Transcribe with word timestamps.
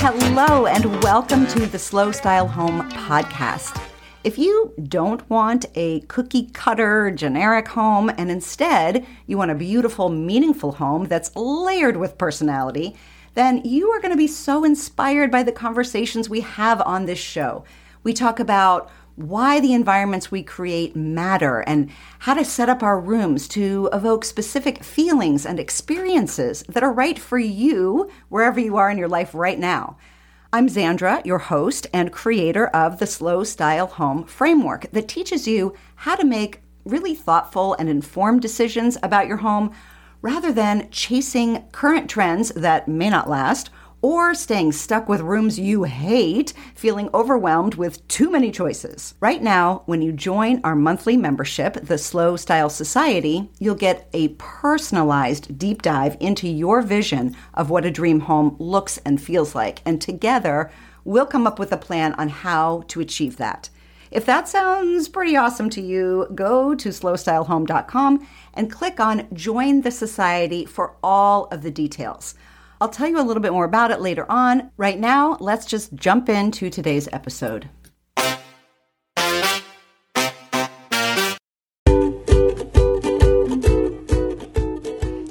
Hello, 0.00 0.66
and 0.66 1.02
welcome 1.02 1.46
to 1.48 1.66
the 1.66 1.78
Slow 1.78 2.12
Style 2.12 2.46
Home 2.46 2.88
podcast. 2.90 3.84
If 4.24 4.38
you 4.38 4.72
don't 4.88 5.28
want 5.28 5.66
a 5.74 6.00
cookie 6.02 6.50
cutter 6.52 7.10
generic 7.10 7.66
home 7.68 8.10
and 8.16 8.30
instead 8.30 9.04
you 9.26 9.36
want 9.38 9.50
a 9.50 9.56
beautiful, 9.56 10.08
meaningful 10.08 10.72
home 10.72 11.06
that's 11.06 11.34
layered 11.34 11.96
with 11.96 12.18
personality, 12.18 12.96
then 13.34 13.62
you 13.64 13.90
are 13.90 14.00
going 14.00 14.12
to 14.12 14.16
be 14.16 14.26
so 14.26 14.64
inspired 14.64 15.30
by 15.30 15.42
the 15.42 15.52
conversations 15.52 16.28
we 16.28 16.42
have 16.42 16.80
on 16.82 17.06
this 17.06 17.18
show. 17.18 17.64
We 18.02 18.12
talk 18.12 18.38
about 18.38 18.90
why 19.18 19.58
the 19.58 19.74
environments 19.74 20.30
we 20.30 20.44
create 20.44 20.94
matter 20.94 21.58
and 21.66 21.90
how 22.20 22.34
to 22.34 22.44
set 22.44 22.68
up 22.68 22.84
our 22.84 23.00
rooms 23.00 23.48
to 23.48 23.88
evoke 23.92 24.24
specific 24.24 24.84
feelings 24.84 25.44
and 25.44 25.58
experiences 25.58 26.62
that 26.68 26.84
are 26.84 26.92
right 26.92 27.18
for 27.18 27.36
you 27.36 28.08
wherever 28.28 28.60
you 28.60 28.76
are 28.76 28.88
in 28.88 28.96
your 28.96 29.08
life 29.08 29.34
right 29.34 29.58
now. 29.58 29.96
I'm 30.52 30.68
Zandra, 30.68 31.26
your 31.26 31.38
host 31.38 31.88
and 31.92 32.12
creator 32.12 32.68
of 32.68 33.00
the 33.00 33.08
Slow 33.08 33.42
Style 33.42 33.88
Home 33.88 34.22
Framework 34.22 34.88
that 34.92 35.08
teaches 35.08 35.48
you 35.48 35.74
how 35.96 36.14
to 36.14 36.24
make 36.24 36.62
really 36.84 37.16
thoughtful 37.16 37.74
and 37.74 37.88
informed 37.88 38.40
decisions 38.40 38.96
about 39.02 39.26
your 39.26 39.38
home 39.38 39.72
rather 40.22 40.52
than 40.52 40.88
chasing 40.92 41.64
current 41.72 42.08
trends 42.08 42.50
that 42.50 42.86
may 42.86 43.10
not 43.10 43.28
last 43.28 43.70
or 44.00 44.34
staying 44.34 44.72
stuck 44.72 45.08
with 45.08 45.20
rooms 45.20 45.58
you 45.58 45.84
hate, 45.84 46.52
feeling 46.74 47.10
overwhelmed 47.12 47.74
with 47.74 48.06
too 48.08 48.30
many 48.30 48.50
choices. 48.50 49.14
Right 49.20 49.42
now, 49.42 49.82
when 49.86 50.02
you 50.02 50.12
join 50.12 50.60
our 50.62 50.76
monthly 50.76 51.16
membership, 51.16 51.74
the 51.74 51.98
Slow 51.98 52.36
Style 52.36 52.70
Society, 52.70 53.50
you'll 53.58 53.74
get 53.74 54.08
a 54.12 54.28
personalized 54.38 55.58
deep 55.58 55.82
dive 55.82 56.16
into 56.20 56.48
your 56.48 56.82
vision 56.82 57.36
of 57.54 57.70
what 57.70 57.84
a 57.84 57.90
dream 57.90 58.20
home 58.20 58.56
looks 58.58 58.98
and 58.98 59.20
feels 59.20 59.54
like. 59.54 59.80
And 59.84 60.00
together, 60.00 60.70
we'll 61.04 61.26
come 61.26 61.46
up 61.46 61.58
with 61.58 61.72
a 61.72 61.76
plan 61.76 62.14
on 62.14 62.28
how 62.28 62.84
to 62.88 63.00
achieve 63.00 63.36
that. 63.38 63.70
If 64.10 64.24
that 64.24 64.48
sounds 64.48 65.08
pretty 65.08 65.36
awesome 65.36 65.68
to 65.70 65.82
you, 65.82 66.28
go 66.34 66.74
to 66.74 66.88
slowstylehome.com 66.88 68.26
and 68.54 68.72
click 68.72 69.00
on 69.00 69.28
Join 69.34 69.82
the 69.82 69.90
Society 69.90 70.64
for 70.64 70.94
all 71.02 71.46
of 71.46 71.62
the 71.62 71.70
details. 71.70 72.34
I'll 72.80 72.88
tell 72.88 73.08
you 73.08 73.20
a 73.20 73.22
little 73.22 73.42
bit 73.42 73.52
more 73.52 73.64
about 73.64 73.90
it 73.90 74.00
later 74.00 74.24
on. 74.30 74.70
Right 74.76 74.98
now, 74.98 75.36
let's 75.40 75.66
just 75.66 75.94
jump 75.94 76.28
into 76.28 76.70
today's 76.70 77.08
episode. 77.12 77.68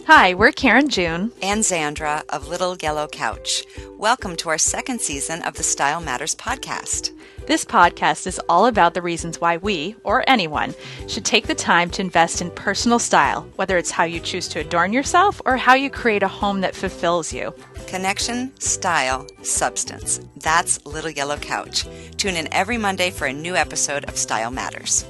Hi, 0.08 0.34
we're 0.34 0.52
Karen 0.52 0.90
June 0.90 1.32
and 1.42 1.62
Zandra 1.62 2.24
of 2.30 2.48
Little 2.48 2.78
Yellow 2.82 3.08
Couch. 3.08 3.64
Welcome 3.98 4.36
to 4.38 4.50
our 4.50 4.58
second 4.58 5.00
season 5.02 5.42
of 5.44 5.56
the 5.56 5.64
Style 5.64 6.02
Matters 6.02 6.36
podcast. 6.36 7.17
This 7.48 7.64
podcast 7.64 8.28
is 8.28 8.42
all 8.50 8.66
about 8.66 8.94
the 8.94 9.02
reasons 9.02 9.40
why 9.40 9.56
we, 9.56 9.96
or 10.04 10.22
anyone, 10.28 10.76
should 11.08 11.24
take 11.24 11.48
the 11.48 11.56
time 11.56 11.90
to 11.92 12.02
invest 12.02 12.42
in 12.42 12.52
personal 12.52 13.00
style, 13.00 13.48
whether 13.56 13.78
it's 13.78 13.90
how 13.90 14.04
you 14.04 14.20
choose 14.20 14.50
to 14.50 14.60
adorn 14.60 14.92
yourself 14.92 15.42
or 15.46 15.56
how 15.56 15.74
you 15.74 15.90
create 15.90 16.24
a 16.24 16.28
home 16.28 16.60
that 16.60 16.76
fulfills 16.76 17.32
you. 17.32 17.56
Connection, 17.88 18.52
style, 18.60 19.26
substance. 19.44 20.20
That's 20.36 20.86
Little 20.86 21.10
Yellow 21.10 21.38
Couch. 21.38 21.86
Tune 22.18 22.36
in 22.36 22.54
every 22.54 22.78
Monday 22.78 23.12
for 23.12 23.28
a 23.28 23.34
new 23.34 23.56
episode 23.56 24.04
of 24.10 24.18
Style 24.18 24.52
Matters. 24.52 25.06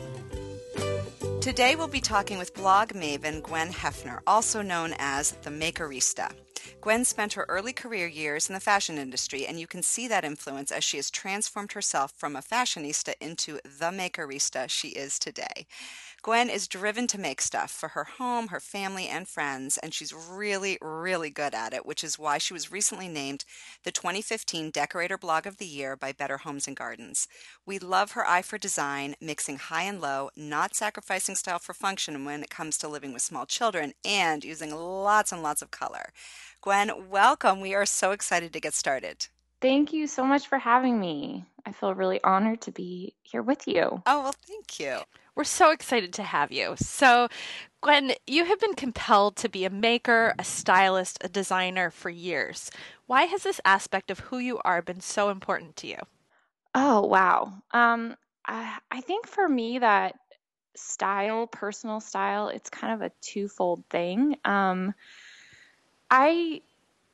Today 1.41 1.75
we'll 1.75 1.87
be 1.87 2.01
talking 2.01 2.37
with 2.37 2.53
blog 2.53 2.89
maven 2.89 3.41
Gwen 3.41 3.69
Hefner, 3.69 4.19
also 4.27 4.61
known 4.61 4.93
as 4.99 5.31
the 5.41 5.49
Makerista. 5.49 6.31
Gwen 6.81 7.05
spent 7.05 7.33
her 7.33 7.45
early 7.49 7.73
career 7.73 8.07
years 8.07 8.49
in 8.49 8.53
the 8.53 8.59
fashion 8.59 8.97
industry, 8.97 9.45
and 9.45 9.59
you 9.59 9.67
can 9.67 9.83
see 9.83 10.07
that 10.07 10.25
influence 10.25 10.71
as 10.71 10.83
she 10.83 10.97
has 10.97 11.11
transformed 11.11 11.73
herself 11.73 12.13
from 12.15 12.35
a 12.35 12.41
fashionista 12.41 13.13
into 13.19 13.59
the 13.63 13.91
makerista 13.91 14.69
she 14.69 14.89
is 14.89 15.19
today. 15.19 15.67
Gwen 16.23 16.49
is 16.49 16.67
driven 16.67 17.07
to 17.07 17.19
make 17.19 17.41
stuff 17.41 17.71
for 17.71 17.89
her 17.89 18.03
home, 18.03 18.49
her 18.49 18.59
family, 18.59 19.07
and 19.07 19.27
friends, 19.27 19.77
and 19.77 19.93
she's 19.93 20.13
really, 20.13 20.77
really 20.81 21.29
good 21.29 21.53
at 21.53 21.73
it, 21.73 21.85
which 21.85 22.03
is 22.03 22.19
why 22.19 22.37
she 22.37 22.53
was 22.53 22.71
recently 22.71 23.07
named 23.07 23.45
the 23.83 23.91
2015 23.91 24.71
Decorator 24.71 25.17
Blog 25.17 25.45
of 25.45 25.57
the 25.57 25.65
Year 25.65 25.95
by 25.95 26.11
Better 26.11 26.39
Homes 26.39 26.67
and 26.67 26.75
Gardens. 26.75 27.27
We 27.65 27.79
love 27.79 28.11
her 28.11 28.27
eye 28.27 28.41
for 28.41 28.57
design, 28.57 29.15
mixing 29.21 29.57
high 29.57 29.83
and 29.83 30.01
low, 30.01 30.29
not 30.35 30.75
sacrificing 30.75 31.35
style 31.35 31.59
for 31.59 31.73
function 31.73 32.25
when 32.25 32.43
it 32.43 32.49
comes 32.49 32.77
to 32.79 32.87
living 32.87 33.13
with 33.13 33.21
small 33.21 33.45
children, 33.45 33.93
and 34.03 34.43
using 34.43 34.75
lots 34.75 35.31
and 35.31 35.41
lots 35.43 35.61
of 35.61 35.71
color. 35.71 36.11
Gwen, 36.61 37.09
welcome. 37.09 37.61
We 37.61 37.73
are 37.73 37.85
so 37.85 38.11
excited 38.11 38.51
to 38.53 38.59
get 38.59 38.73
started. 38.73 39.27
Thank 39.61 39.93
you 39.93 40.07
so 40.07 40.25
much 40.25 40.47
for 40.47 40.57
having 40.57 40.99
me. 40.99 41.45
I 41.65 41.71
feel 41.71 41.93
really 41.93 42.21
honored 42.23 42.61
to 42.61 42.71
be 42.71 43.15
here 43.23 43.41
with 43.41 43.67
you. 43.67 44.03
Oh, 44.05 44.23
well, 44.23 44.35
thank 44.45 44.79
you. 44.79 44.99
We're 45.37 45.43
so 45.43 45.69
excited 45.69 46.13
to 46.13 46.23
have 46.23 46.51
you. 46.51 46.73
So, 46.77 47.27
Gwen, 47.81 48.13
you 48.25 48.45
have 48.45 48.59
been 48.59 48.73
compelled 48.73 49.35
to 49.37 49.49
be 49.49 49.65
a 49.65 49.69
maker, 49.69 50.33
a 50.39 50.43
stylist, 50.43 51.19
a 51.21 51.29
designer 51.29 51.91
for 51.91 52.09
years. 52.09 52.71
Why 53.05 53.25
has 53.25 53.43
this 53.43 53.61
aspect 53.63 54.09
of 54.09 54.19
who 54.19 54.39
you 54.39 54.59
are 54.65 54.81
been 54.81 54.99
so 54.99 55.29
important 55.29 55.75
to 55.77 55.87
you? 55.87 55.99
Oh, 56.73 57.05
wow. 57.05 57.53
Um, 57.71 58.15
I, 58.47 58.79
I 58.89 59.01
think 59.01 59.27
for 59.27 59.47
me 59.47 59.77
that 59.77 60.15
style, 60.75 61.45
personal 61.45 61.99
style, 61.99 62.49
it's 62.49 62.71
kind 62.71 62.95
of 62.95 63.03
a 63.03 63.11
twofold 63.21 63.85
thing. 63.91 64.37
Um, 64.43 64.95
I 66.09 66.61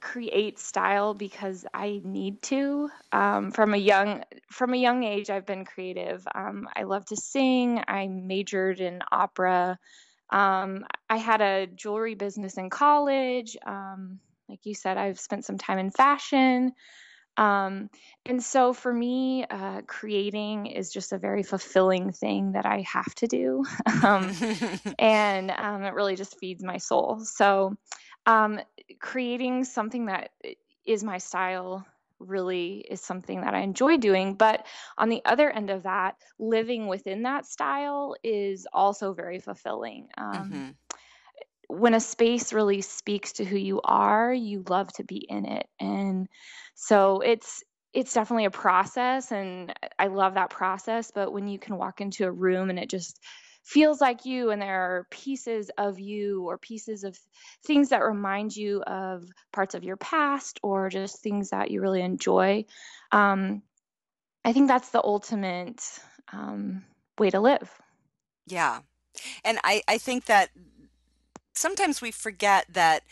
create 0.03 0.59
style 0.59 1.13
because 1.13 1.65
I 1.73 2.01
need 2.03 2.41
to. 2.43 2.89
Um, 3.13 3.51
from 3.51 3.73
a 3.73 3.77
young 3.77 4.23
from 4.51 4.73
a 4.73 4.77
young 4.77 5.03
age, 5.03 5.29
I've 5.29 5.45
been 5.45 5.63
creative. 5.63 6.27
Um, 6.35 6.67
I 6.75 6.83
love 6.83 7.05
to 7.05 7.15
sing. 7.15 7.81
I 7.87 8.07
majored 8.07 8.81
in 8.81 9.01
opera. 9.11 9.79
Um, 10.29 10.85
I 11.09 11.17
had 11.17 11.41
a 11.41 11.67
jewelry 11.67 12.15
business 12.15 12.57
in 12.57 12.69
college. 12.69 13.55
Um, 13.65 14.19
like 14.49 14.65
you 14.65 14.75
said, 14.75 14.97
I've 14.97 15.19
spent 15.19 15.45
some 15.45 15.57
time 15.57 15.79
in 15.79 15.89
fashion. 15.89 16.73
Um, 17.37 17.89
and 18.25 18.43
so 18.43 18.73
for 18.73 18.93
me, 18.93 19.45
uh, 19.49 19.81
creating 19.87 20.67
is 20.67 20.91
just 20.91 21.13
a 21.13 21.17
very 21.17 21.43
fulfilling 21.43 22.11
thing 22.11 22.51
that 22.51 22.65
I 22.65 22.81
have 22.81 23.15
to 23.15 23.27
do. 23.27 23.63
Um, 24.03 24.33
and 24.99 25.49
it 25.49 25.93
really 25.93 26.17
just 26.17 26.37
feeds 26.37 26.61
my 26.61 26.77
soul. 26.77 27.21
So 27.23 27.77
um, 28.25 28.59
creating 28.99 29.63
something 29.65 30.07
that 30.07 30.31
is 30.85 31.03
my 31.03 31.17
style 31.17 31.85
really 32.19 32.85
is 32.89 33.01
something 33.01 33.41
that 33.41 33.53
I 33.53 33.61
enjoy 33.61 33.97
doing. 33.97 34.35
But 34.35 34.65
on 34.97 35.09
the 35.09 35.21
other 35.25 35.49
end 35.49 35.69
of 35.69 35.83
that, 35.83 36.15
living 36.39 36.87
within 36.87 37.23
that 37.23 37.45
style 37.45 38.15
is 38.23 38.67
also 38.71 39.13
very 39.13 39.39
fulfilling. 39.39 40.07
Um, 40.17 40.33
mm-hmm. 40.33 40.69
When 41.67 41.93
a 41.93 41.99
space 41.99 42.53
really 42.53 42.81
speaks 42.81 43.33
to 43.33 43.45
who 43.45 43.57
you 43.57 43.81
are, 43.83 44.33
you 44.33 44.63
love 44.67 44.91
to 44.93 45.03
be 45.03 45.17
in 45.17 45.45
it. 45.45 45.67
And 45.79 46.27
so 46.75 47.21
it's 47.21 47.63
it's 47.93 48.13
definitely 48.13 48.45
a 48.45 48.51
process 48.51 49.31
and 49.31 49.71
I 49.99 50.07
love 50.07 50.33
that 50.33 50.49
process, 50.49 51.11
but 51.13 51.31
when 51.31 51.47
you 51.47 51.59
can 51.59 51.77
walk 51.77 52.01
into 52.01 52.25
a 52.25 52.31
room 52.31 52.71
and 52.71 52.79
it 52.79 52.89
just 52.89 53.19
feels 53.63 54.01
like 54.01 54.25
you 54.25 54.51
and 54.51 54.61
there 54.61 54.81
are 54.81 55.07
pieces 55.09 55.71
of 55.77 55.99
you 55.99 56.43
or 56.43 56.57
pieces 56.57 57.03
of 57.03 57.17
things 57.65 57.89
that 57.89 58.03
remind 58.03 58.55
you 58.55 58.81
of 58.83 59.27
parts 59.51 59.73
of 59.73 59.83
your 59.83 59.97
past 59.97 60.59
or 60.63 60.89
just 60.89 61.21
things 61.21 61.49
that 61.49 61.71
you 61.71 61.81
really 61.81 62.01
enjoy. 62.01 62.65
Um, 63.11 63.61
i 64.45 64.51
think 64.51 64.67
that's 64.67 64.89
the 64.89 65.01
ultimate 65.03 65.81
um, 66.33 66.83
way 67.17 67.29
to 67.29 67.39
live. 67.39 67.71
Yeah. 68.45 68.79
And 69.43 69.59
I, 69.63 69.83
I 69.87 69.97
think 69.97 70.25
that 70.25 70.49
sometimes 71.53 72.01
we 72.01 72.11
forget 72.11 72.65
that 72.69 73.03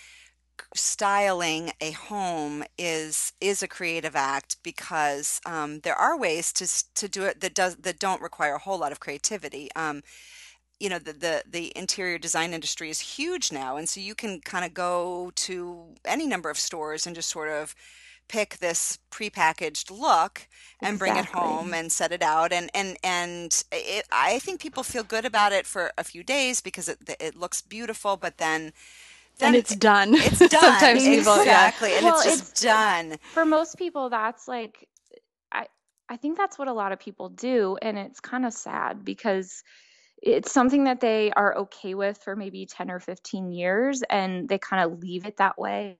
styling 0.76 1.72
a 1.82 1.92
home 1.92 2.64
is 2.78 3.34
is 3.42 3.64
a 3.64 3.68
creative 3.68 4.16
act 4.16 4.58
because 4.64 5.42
um, 5.46 5.80
there 5.80 5.96
are 5.96 6.18
ways 6.18 6.54
to 6.54 6.68
to 6.94 7.08
do 7.08 7.24
it 7.24 7.42
that 7.42 7.54
does 7.54 7.76
that 7.78 8.00
don't 8.00 8.22
require 8.22 8.56
a 8.56 8.60
whole 8.60 8.78
lot 8.78 8.92
of 8.92 9.00
creativity. 9.00 9.70
Um, 9.76 10.04
you 10.82 10.90
know 10.90 10.98
the, 10.98 11.14
the 11.14 11.44
the 11.50 11.72
interior 11.76 12.18
design 12.18 12.54
industry 12.54 12.90
is 12.90 13.00
huge 13.00 13.52
now 13.52 13.78
and 13.78 13.88
so 13.88 14.00
you 14.00 14.16
can 14.16 14.42
kind 14.42 14.66
of 14.66 14.74
go 14.74 15.32
to 15.36 15.86
any 16.06 16.26
number 16.26 16.50
of 16.50 16.58
stores 16.58 17.06
and 17.06 17.16
just 17.16 17.30
sort 17.30 17.50
of 17.50 17.76
pick 18.28 18.58
this 18.58 18.98
prepackaged 19.12 19.92
look 19.92 20.48
and 20.82 20.98
bring 20.98 21.18
it 21.18 21.26
home 21.26 21.74
and 21.74 21.92
set 21.92 22.12
it 22.12 22.24
out 22.24 22.52
and 22.52 22.72
and 22.74 22.98
and 23.04 23.64
it, 23.72 24.06
I 24.12 24.40
think 24.40 24.60
people 24.60 24.84
feel 24.84 25.04
good 25.04 25.26
about 25.26 25.52
it 25.52 25.68
for 25.68 25.92
a 25.98 26.04
few 26.04 26.24
days 26.24 26.62
because 26.62 26.90
it 26.90 26.98
it 27.20 27.36
looks 27.36 27.62
beautiful 27.62 28.18
but 28.18 28.38
then 28.38 28.74
then 29.38 29.50
and 29.50 29.56
it's 29.56 29.76
done. 29.76 30.14
It's 30.14 30.40
done. 30.48 30.50
Sometimes 30.50 31.04
people, 31.04 31.36
exactly, 31.36 31.90
yeah. 31.90 31.98
and 31.98 32.06
well, 32.06 32.16
it's 32.16 32.26
just 32.26 32.52
it's, 32.52 32.62
done. 32.62 33.18
For 33.34 33.46
most 33.46 33.78
people, 33.78 34.10
that's 34.10 34.48
like, 34.48 34.88
I 35.52 35.66
I 36.10 36.18
think 36.18 36.38
that's 36.38 36.60
what 36.60 36.68
a 36.68 36.74
lot 36.74 36.92
of 36.92 37.00
people 37.00 37.30
do, 37.30 37.78
and 37.82 37.98
it's 37.98 38.20
kind 38.20 38.46
of 38.46 38.54
sad 38.54 39.04
because 39.04 39.64
it's 40.22 40.52
something 40.52 40.84
that 40.84 41.00
they 41.00 41.32
are 41.32 41.58
okay 41.58 41.96
with 41.96 42.18
for 42.24 42.36
maybe 42.36 42.66
10 42.66 42.92
or 42.92 43.00
15 43.00 43.52
years 43.52 44.04
and 44.10 44.48
they 44.48 44.58
kind 44.58 44.84
of 44.84 45.00
leave 45.00 45.26
it 45.26 45.38
that 45.38 45.58
way 45.58 45.98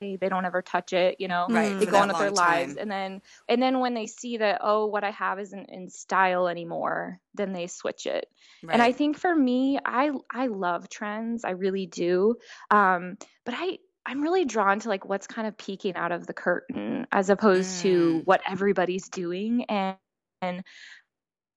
they 0.00 0.28
don't 0.28 0.44
ever 0.44 0.60
touch 0.60 0.92
it 0.92 1.16
you 1.18 1.28
know 1.28 1.46
right, 1.48 1.78
they 1.78 1.86
go 1.86 1.96
on 1.96 2.08
with 2.08 2.18
their 2.18 2.30
time. 2.30 2.36
lives 2.36 2.76
and 2.76 2.90
then 2.90 3.22
and 3.48 3.62
then 3.62 3.80
when 3.80 3.94
they 3.94 4.06
see 4.06 4.36
that 4.36 4.60
oh 4.62 4.86
what 4.86 5.04
i 5.04 5.10
have 5.10 5.38
isn't 5.38 5.70
in 5.70 5.88
style 5.88 6.46
anymore 6.46 7.18
then 7.34 7.52
they 7.52 7.66
switch 7.66 8.06
it 8.06 8.26
right. 8.62 8.74
and 8.74 8.82
i 8.82 8.92
think 8.92 9.16
for 9.16 9.34
me 9.34 9.78
i 9.84 10.10
i 10.30 10.46
love 10.48 10.88
trends 10.88 11.44
i 11.44 11.50
really 11.50 11.86
do 11.86 12.34
um 12.70 13.16
but 13.46 13.54
i 13.56 13.78
i'm 14.04 14.20
really 14.20 14.44
drawn 14.44 14.78
to 14.78 14.88
like 14.88 15.08
what's 15.08 15.26
kind 15.26 15.48
of 15.48 15.56
peeking 15.56 15.94
out 15.94 16.12
of 16.12 16.26
the 16.26 16.34
curtain 16.34 17.06
as 17.10 17.30
opposed 17.30 17.78
mm. 17.78 17.82
to 17.82 18.22
what 18.24 18.42
everybody's 18.46 19.08
doing 19.08 19.64
and 19.70 19.96
and 20.42 20.62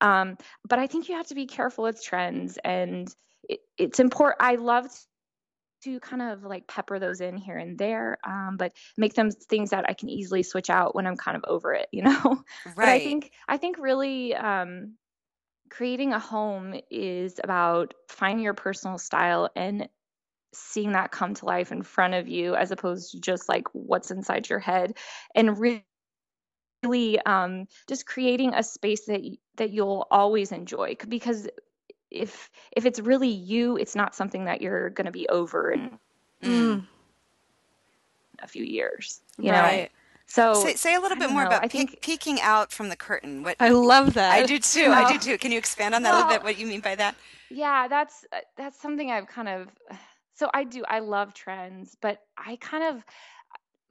um 0.01 0.37
but 0.67 0.79
i 0.79 0.87
think 0.87 1.09
you 1.09 1.15
have 1.15 1.27
to 1.27 1.35
be 1.35 1.45
careful 1.45 1.83
with 1.83 2.03
trends 2.03 2.57
and 2.63 3.13
it, 3.49 3.59
it's 3.77 3.99
important 3.99 4.37
i 4.41 4.55
love 4.55 4.87
to 5.83 5.99
kind 5.99 6.21
of 6.21 6.43
like 6.43 6.67
pepper 6.67 6.99
those 6.99 7.21
in 7.21 7.37
here 7.37 7.57
and 7.57 7.77
there, 7.77 8.17
um, 8.25 8.55
but 8.57 8.73
make 8.97 9.13
them 9.13 9.31
things 9.31 9.71
that 9.71 9.85
I 9.87 9.93
can 9.93 10.09
easily 10.09 10.43
switch 10.43 10.69
out 10.69 10.95
when 10.95 11.05
I'm 11.05 11.17
kind 11.17 11.37
of 11.37 11.45
over 11.47 11.73
it, 11.73 11.87
you 11.91 12.01
know. 12.03 12.43
Right. 12.65 12.75
but 12.75 12.89
I 12.89 12.99
think 12.99 13.31
I 13.47 13.57
think 13.57 13.77
really 13.79 14.35
um, 14.35 14.95
creating 15.69 16.13
a 16.13 16.19
home 16.19 16.75
is 16.89 17.39
about 17.43 17.93
finding 18.09 18.43
your 18.43 18.53
personal 18.53 18.97
style 18.97 19.49
and 19.55 19.87
seeing 20.53 20.93
that 20.93 21.11
come 21.11 21.33
to 21.35 21.45
life 21.45 21.71
in 21.71 21.83
front 21.83 22.13
of 22.13 22.27
you, 22.27 22.55
as 22.55 22.71
opposed 22.71 23.11
to 23.11 23.19
just 23.19 23.47
like 23.47 23.65
what's 23.73 24.11
inside 24.11 24.49
your 24.49 24.59
head, 24.59 24.97
and 25.35 25.59
really 25.59 25.85
really 26.87 27.19
um, 27.21 27.67
just 27.87 28.05
creating 28.05 28.53
a 28.53 28.63
space 28.63 29.05
that 29.05 29.21
that 29.57 29.71
you'll 29.71 30.07
always 30.11 30.51
enjoy 30.51 30.95
because 31.07 31.47
if 32.11 32.49
if 32.71 32.85
it's 32.85 32.99
really 32.99 33.29
you, 33.29 33.77
it's 33.77 33.95
not 33.95 34.15
something 34.15 34.45
that 34.45 34.61
you're 34.61 34.89
going 34.91 35.05
to 35.05 35.11
be 35.11 35.27
over 35.29 35.71
in 35.71 35.99
mm. 36.41 36.85
a 38.41 38.47
few 38.47 38.63
years. 38.63 39.21
You 39.37 39.51
right. 39.51 39.83
know. 39.83 39.87
So 40.29 40.53
say, 40.55 40.75
say 40.75 40.95
a 40.95 40.99
little 40.99 41.17
bit 41.17 41.29
more 41.29 41.43
know, 41.43 41.47
about 41.47 41.63
I 41.63 41.69
think, 41.69 42.01
peeking 42.01 42.41
out 42.41 42.71
from 42.71 42.89
the 42.89 42.97
curtain. 42.97 43.43
What 43.43 43.55
I 43.59 43.69
love 43.69 44.13
that. 44.15 44.33
I 44.33 44.45
do 44.45 44.59
too. 44.59 44.91
I 44.91 45.11
do 45.11 45.17
too. 45.31 45.37
Can 45.37 45.51
you 45.51 45.57
expand 45.57 45.95
on 45.95 46.03
that 46.03 46.11
well, 46.11 46.19
a 46.19 46.27
little 46.27 46.39
bit? 46.39 46.43
What 46.43 46.59
you 46.59 46.67
mean 46.67 46.81
by 46.81 46.95
that? 46.95 47.15
Yeah, 47.49 47.87
that's 47.87 48.25
uh, 48.33 48.39
that's 48.57 48.79
something 48.81 49.09
I've 49.09 49.27
kind 49.27 49.47
of. 49.47 49.69
So 50.33 50.49
I 50.53 50.65
do. 50.65 50.83
I 50.87 50.99
love 50.99 51.33
trends, 51.33 51.95
but 51.99 52.21
I 52.37 52.57
kind 52.57 52.83
of 52.83 53.03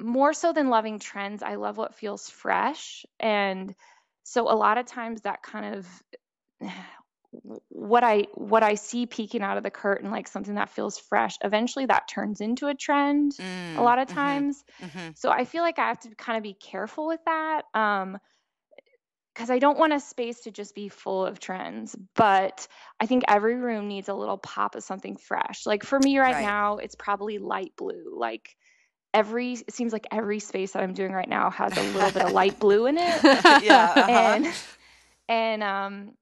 more 0.01 0.33
so 0.33 0.53
than 0.53 0.69
loving 0.69 0.99
trends. 0.99 1.43
I 1.43 1.55
love 1.57 1.77
what 1.77 1.95
feels 1.95 2.29
fresh, 2.29 3.07
and 3.19 3.75
so 4.23 4.51
a 4.51 4.55
lot 4.55 4.79
of 4.79 4.87
times 4.87 5.23
that 5.23 5.43
kind 5.43 5.75
of 5.75 5.87
what 7.69 8.03
I 8.03 8.27
what 8.35 8.63
I 8.63 8.75
see 8.75 9.07
peeking 9.07 9.43
out 9.43 9.57
of 9.57 9.63
the 9.63 9.71
curtain 9.71 10.11
like 10.11 10.27
something 10.27 10.55
that 10.55 10.71
feels 10.71 10.99
fresh 10.99 11.37
eventually 11.43 11.87
that 11.87 12.09
turns 12.09 12.41
into 12.41 12.67
a 12.67 12.75
trend 12.75 13.33
mm, 13.33 13.77
a 13.77 13.83
lot 13.83 13.99
of 13.99 14.09
mm-hmm, 14.09 14.17
times 14.17 14.65
mm-hmm. 14.81 15.11
so 15.15 15.31
I 15.31 15.45
feel 15.45 15.63
like 15.63 15.79
I 15.79 15.89
have 15.89 16.01
to 16.01 16.15
kind 16.15 16.39
of 16.39 16.43
be 16.43 16.55
careful 16.55 17.07
with 17.07 17.21
that 17.27 17.63
um 17.75 18.19
because 19.35 19.51
I 19.51 19.59
don't 19.59 19.79
want 19.79 19.93
a 19.93 20.01
space 20.01 20.41
to 20.41 20.51
just 20.51 20.75
be 20.75 20.89
full 20.89 21.27
of 21.27 21.39
trends, 21.39 21.95
but 22.15 22.67
I 22.99 23.05
think 23.05 23.25
every 23.29 23.55
room 23.57 23.87
needs 23.87 24.09
a 24.09 24.15
little 24.15 24.39
pop 24.39 24.75
of 24.77 24.83
something 24.83 25.19
fresh. 25.19 25.67
Like 25.67 25.85
for 25.85 25.99
me 25.99 26.19
right, 26.19 26.33
right. 26.33 26.43
now, 26.43 26.79
it's 26.79 26.95
probably 26.95 27.37
light 27.37 27.73
blue. 27.77 28.17
Like 28.17 28.57
every 29.15 29.53
it 29.53 29.75
seems 29.75 29.93
like 29.93 30.07
every 30.11 30.41
space 30.41 30.73
that 30.73 30.83
I'm 30.83 30.93
doing 30.93 31.13
right 31.13 31.29
now 31.29 31.51
has 31.51 31.77
a 31.77 31.83
little 31.93 32.11
bit 32.11 32.23
of 32.23 32.33
light 32.33 32.59
blue 32.59 32.87
in 32.87 32.99
it. 32.99 33.23
yeah. 33.63 33.93
Uh-huh. 33.97 34.11
And 34.11 34.55
and 35.29 35.63
um 35.63 36.13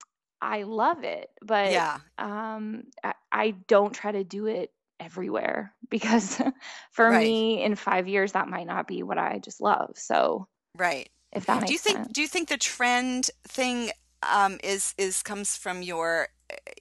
I 0.44 0.64
love 0.64 1.04
it, 1.04 1.30
but 1.40 1.72
yeah. 1.72 2.00
um, 2.18 2.84
I, 3.02 3.14
I 3.32 3.50
don't 3.66 3.94
try 3.94 4.12
to 4.12 4.24
do 4.24 4.44
it 4.44 4.70
everywhere 5.00 5.72
because 5.90 6.40
for 6.90 7.08
right. 7.08 7.26
me 7.26 7.62
in 7.62 7.76
five 7.76 8.06
years 8.08 8.32
that 8.32 8.46
might 8.46 8.66
not 8.66 8.86
be 8.86 9.02
what 9.02 9.16
I 9.16 9.38
just 9.38 9.62
love. 9.62 9.92
So 9.94 10.46
right, 10.76 11.08
if 11.32 11.46
that 11.46 11.62
makes 11.62 11.68
do 11.68 11.72
you 11.72 11.78
think 11.78 11.96
sense. 11.96 12.08
do 12.12 12.20
you 12.20 12.28
think 12.28 12.48
the 12.48 12.58
trend 12.58 13.30
thing 13.48 13.90
um, 14.22 14.58
is 14.62 14.94
is 14.98 15.22
comes 15.22 15.56
from 15.56 15.82
your 15.82 16.28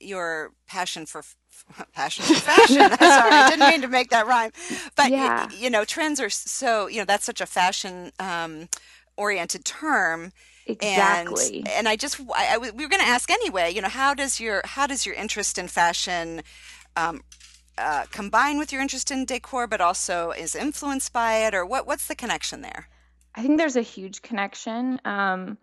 your 0.01 0.51
passion 0.67 1.05
for 1.05 1.23
passion 1.93 2.25
for 2.25 2.35
fashion. 2.35 2.75
Sorry, 2.99 3.31
I 3.31 3.49
didn't 3.49 3.69
mean 3.69 3.81
to 3.81 3.87
make 3.87 4.09
that 4.09 4.27
rhyme, 4.27 4.51
but 4.95 5.11
yeah. 5.11 5.49
you 5.51 5.69
know, 5.69 5.85
trends 5.85 6.19
are 6.19 6.29
so 6.29 6.87
you 6.87 6.99
know 6.99 7.05
that's 7.05 7.25
such 7.25 7.41
a 7.41 7.45
fashion 7.45 8.11
um, 8.19 8.69
oriented 9.17 9.65
term 9.65 10.31
Exactly. 10.65 11.59
And, 11.59 11.69
and 11.69 11.87
I 11.89 11.95
just 11.95 12.19
I, 12.33 12.55
I, 12.55 12.57
we 12.57 12.83
were 12.83 12.89
going 12.89 13.01
to 13.01 13.07
ask 13.07 13.29
anyway. 13.29 13.71
You 13.71 13.81
know, 13.81 13.89
how 13.89 14.13
does 14.13 14.39
your 14.39 14.61
how 14.65 14.87
does 14.87 15.05
your 15.05 15.15
interest 15.15 15.57
in 15.57 15.67
fashion 15.67 16.41
um, 16.95 17.21
uh, 17.77 18.05
combine 18.11 18.57
with 18.57 18.71
your 18.71 18.81
interest 18.81 19.11
in 19.11 19.25
decor, 19.25 19.67
but 19.67 19.81
also 19.81 20.31
is 20.31 20.55
influenced 20.55 21.11
by 21.11 21.45
it, 21.45 21.53
or 21.53 21.65
what? 21.65 21.85
What's 21.85 22.07
the 22.07 22.15
connection 22.15 22.61
there? 22.61 22.87
I 23.35 23.41
think 23.41 23.57
there's 23.57 23.75
a 23.75 23.81
huge 23.81 24.21
connection. 24.21 25.01
Um, 25.05 25.57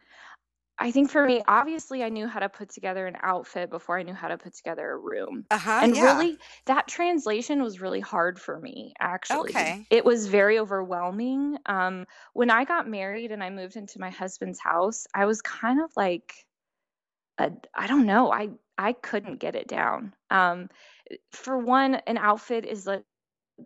I 0.80 0.90
think 0.90 1.10
for 1.10 1.26
me, 1.26 1.42
obviously, 1.46 2.02
I 2.02 2.08
knew 2.08 2.26
how 2.26 2.40
to 2.40 2.48
put 2.48 2.70
together 2.70 3.06
an 3.06 3.18
outfit 3.22 3.68
before 3.68 3.98
I 3.98 4.02
knew 4.02 4.14
how 4.14 4.28
to 4.28 4.38
put 4.38 4.54
together 4.54 4.92
a 4.92 4.96
room. 4.96 5.44
Uh-huh, 5.50 5.80
and 5.82 5.94
yeah. 5.94 6.04
really, 6.04 6.38
that 6.64 6.88
translation 6.88 7.62
was 7.62 7.82
really 7.82 8.00
hard 8.00 8.40
for 8.40 8.58
me, 8.58 8.94
actually. 8.98 9.50
Okay. 9.50 9.86
It 9.90 10.06
was 10.06 10.26
very 10.26 10.58
overwhelming. 10.58 11.58
Um, 11.66 12.06
when 12.32 12.50
I 12.50 12.64
got 12.64 12.88
married 12.88 13.30
and 13.30 13.44
I 13.44 13.50
moved 13.50 13.76
into 13.76 14.00
my 14.00 14.08
husband's 14.08 14.58
house, 14.58 15.06
I 15.14 15.26
was 15.26 15.42
kind 15.42 15.82
of 15.82 15.90
like, 15.96 16.32
I 17.38 17.86
don't 17.86 18.06
know, 18.06 18.32
I, 18.32 18.48
I 18.78 18.94
couldn't 18.94 19.38
get 19.38 19.56
it 19.56 19.68
down. 19.68 20.14
Um, 20.30 20.70
for 21.32 21.58
one, 21.58 21.96
an 22.06 22.16
outfit 22.16 22.64
is 22.64 22.86
like, 22.86 23.04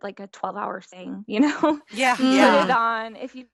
like 0.03 0.19
a 0.19 0.27
12 0.27 0.57
hour 0.57 0.81
thing, 0.81 1.23
you 1.27 1.39
know? 1.39 1.79
Yeah. 1.93 2.17
yeah. 2.19 2.61
Put 2.61 2.69
it 2.69 2.75
on. 2.75 3.15
If 3.15 3.35
you 3.35 3.45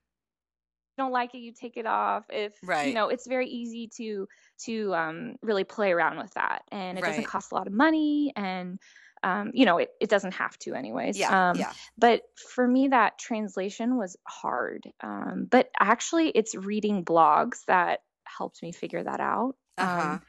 don't 0.97 1.11
like 1.11 1.33
it, 1.33 1.39
you 1.39 1.53
take 1.53 1.77
it 1.77 1.85
off. 1.85 2.25
If 2.29 2.53
right. 2.63 2.87
you 2.87 2.93
know, 2.93 3.09
it's 3.09 3.27
very 3.27 3.47
easy 3.47 3.89
to 3.97 4.27
to 4.65 4.93
um, 4.93 5.35
really 5.41 5.63
play 5.63 5.91
around 5.91 6.17
with 6.17 6.33
that, 6.33 6.63
and 6.71 6.97
it 6.97 7.01
right. 7.01 7.09
doesn't 7.09 7.25
cost 7.25 7.51
a 7.51 7.55
lot 7.55 7.67
of 7.67 7.73
money, 7.73 8.33
and 8.35 8.79
um, 9.23 9.51
you 9.53 9.65
know, 9.65 9.77
it, 9.77 9.89
it 9.99 10.09
doesn't 10.09 10.33
have 10.33 10.57
to 10.59 10.73
anyways. 10.73 11.17
Yeah, 11.17 11.51
um, 11.51 11.57
yeah. 11.57 11.71
But 11.97 12.21
for 12.53 12.67
me, 12.67 12.89
that 12.89 13.19
translation 13.19 13.97
was 13.97 14.17
hard. 14.27 14.83
Um, 15.01 15.47
but 15.49 15.69
actually, 15.79 16.29
it's 16.29 16.55
reading 16.55 17.05
blogs 17.05 17.63
that 17.67 17.99
helped 18.23 18.63
me 18.63 18.71
figure 18.71 19.03
that 19.03 19.19
out. 19.19 19.55
Uh-huh. 19.77 20.01
Um, 20.01 20.21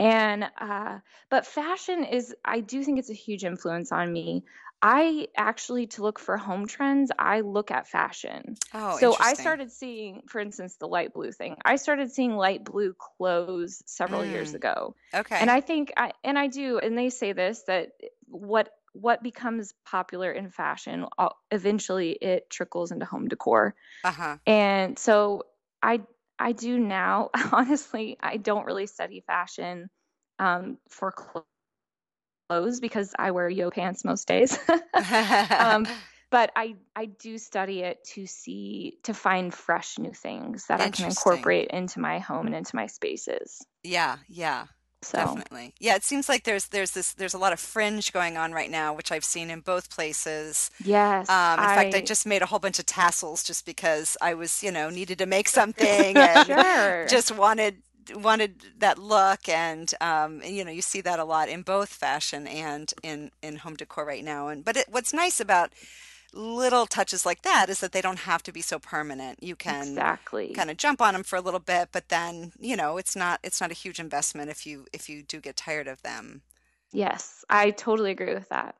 and 0.00 0.46
uh, 0.58 0.98
but 1.28 1.46
fashion 1.46 2.04
is, 2.04 2.34
I 2.42 2.60
do 2.60 2.82
think 2.82 2.98
it's 2.98 3.10
a 3.10 3.14
huge 3.14 3.44
influence 3.44 3.92
on 3.92 4.10
me. 4.10 4.44
I 4.82 5.28
actually, 5.36 5.88
to 5.88 6.02
look 6.02 6.18
for 6.18 6.38
home 6.38 6.66
trends, 6.66 7.10
I 7.18 7.40
look 7.42 7.70
at 7.70 7.86
fashion. 7.86 8.56
Oh, 8.72 8.96
so 8.96 9.14
I 9.20 9.34
started 9.34 9.70
seeing, 9.70 10.22
for 10.26 10.40
instance, 10.40 10.76
the 10.76 10.88
light 10.88 11.12
blue 11.12 11.32
thing. 11.32 11.56
I 11.66 11.76
started 11.76 12.10
seeing 12.10 12.34
light 12.34 12.64
blue 12.64 12.94
clothes 12.94 13.82
several 13.84 14.22
mm. 14.22 14.30
years 14.30 14.54
ago. 14.54 14.94
Okay. 15.14 15.36
And 15.38 15.50
I 15.50 15.60
think 15.60 15.92
I 15.98 16.12
and 16.24 16.38
I 16.38 16.46
do, 16.46 16.78
and 16.78 16.96
they 16.96 17.10
say 17.10 17.34
this 17.34 17.64
that 17.66 17.90
what 18.26 18.70
what 18.94 19.22
becomes 19.22 19.74
popular 19.84 20.32
in 20.32 20.50
fashion 20.50 21.06
uh, 21.18 21.28
eventually 21.50 22.12
it 22.12 22.48
trickles 22.48 22.90
into 22.90 23.04
home 23.04 23.28
decor. 23.28 23.74
Uh-huh. 24.02 24.38
And 24.46 24.98
so 24.98 25.44
I 25.82 26.00
I 26.40 26.52
do 26.52 26.78
now. 26.78 27.30
Honestly, 27.52 28.16
I 28.20 28.38
don't 28.38 28.64
really 28.64 28.86
study 28.86 29.20
fashion 29.20 29.90
um, 30.38 30.78
for 30.88 31.12
clothes 32.48 32.80
because 32.80 33.14
I 33.18 33.30
wear 33.30 33.48
yo 33.48 33.70
pants 33.70 34.04
most 34.04 34.26
days. 34.26 34.58
um, 35.58 35.86
but 36.30 36.50
I 36.56 36.76
I 36.96 37.06
do 37.06 37.38
study 37.38 37.80
it 37.80 38.02
to 38.14 38.26
see 38.26 38.98
to 39.04 39.14
find 39.14 39.52
fresh 39.52 39.98
new 39.98 40.12
things 40.12 40.66
that 40.66 40.80
I 40.80 40.88
can 40.90 41.06
incorporate 41.06 41.68
into 41.68 42.00
my 42.00 42.18
home 42.18 42.46
and 42.46 42.56
into 42.56 42.74
my 42.74 42.86
spaces. 42.86 43.64
Yeah, 43.82 44.16
yeah. 44.28 44.66
So. 45.02 45.18
Definitely. 45.18 45.72
Yeah, 45.80 45.96
it 45.96 46.04
seems 46.04 46.28
like 46.28 46.44
there's 46.44 46.66
there's 46.68 46.90
this 46.90 47.14
there's 47.14 47.32
a 47.32 47.38
lot 47.38 47.54
of 47.54 47.60
fringe 47.60 48.12
going 48.12 48.36
on 48.36 48.52
right 48.52 48.70
now, 48.70 48.92
which 48.92 49.10
I've 49.10 49.24
seen 49.24 49.50
in 49.50 49.60
both 49.60 49.88
places. 49.88 50.70
Yes. 50.84 51.28
Um, 51.28 51.58
in 51.58 51.64
I... 51.64 51.74
fact, 51.74 51.94
I 51.94 52.00
just 52.02 52.26
made 52.26 52.42
a 52.42 52.46
whole 52.46 52.58
bunch 52.58 52.78
of 52.78 52.86
tassels 52.86 53.42
just 53.42 53.64
because 53.64 54.16
I 54.20 54.34
was, 54.34 54.62
you 54.62 54.70
know, 54.70 54.90
needed 54.90 55.18
to 55.18 55.26
make 55.26 55.48
something 55.48 56.16
and 56.16 56.46
sure. 56.46 57.06
just 57.08 57.34
wanted 57.34 57.76
wanted 58.14 58.62
that 58.78 58.98
look 58.98 59.48
and 59.48 59.92
um, 60.00 60.42
you 60.42 60.64
know 60.64 60.70
you 60.70 60.82
see 60.82 61.00
that 61.00 61.18
a 61.18 61.24
lot 61.24 61.48
in 61.48 61.62
both 61.62 61.88
fashion 61.88 62.46
and 62.46 62.92
in 63.02 63.30
in 63.42 63.56
home 63.56 63.76
decor 63.76 64.04
right 64.04 64.24
now 64.24 64.48
and 64.48 64.64
but 64.64 64.76
it, 64.76 64.86
what's 64.88 65.12
nice 65.12 65.40
about 65.40 65.70
little 66.32 66.86
touches 66.86 67.26
like 67.26 67.42
that 67.42 67.68
is 67.68 67.80
that 67.80 67.92
they 67.92 68.00
don't 68.00 68.20
have 68.20 68.42
to 68.44 68.52
be 68.52 68.60
so 68.60 68.78
permanent. 68.78 69.42
You 69.42 69.56
can 69.56 69.88
exactly. 69.88 70.52
kind 70.52 70.70
of 70.70 70.76
jump 70.76 71.00
on 71.00 71.14
them 71.14 71.22
for 71.22 71.36
a 71.36 71.40
little 71.40 71.60
bit 71.60 71.88
but 71.92 72.08
then 72.08 72.52
you 72.58 72.76
know 72.76 72.96
it's 72.96 73.16
not 73.16 73.40
it's 73.42 73.60
not 73.60 73.70
a 73.70 73.74
huge 73.74 73.98
investment 73.98 74.50
if 74.50 74.66
you 74.66 74.86
if 74.92 75.08
you 75.08 75.22
do 75.22 75.40
get 75.40 75.56
tired 75.56 75.88
of 75.88 76.02
them. 76.02 76.42
Yes 76.92 77.44
i 77.48 77.70
totally 77.70 78.10
agree 78.10 78.34
with 78.34 78.48
that. 78.48 78.74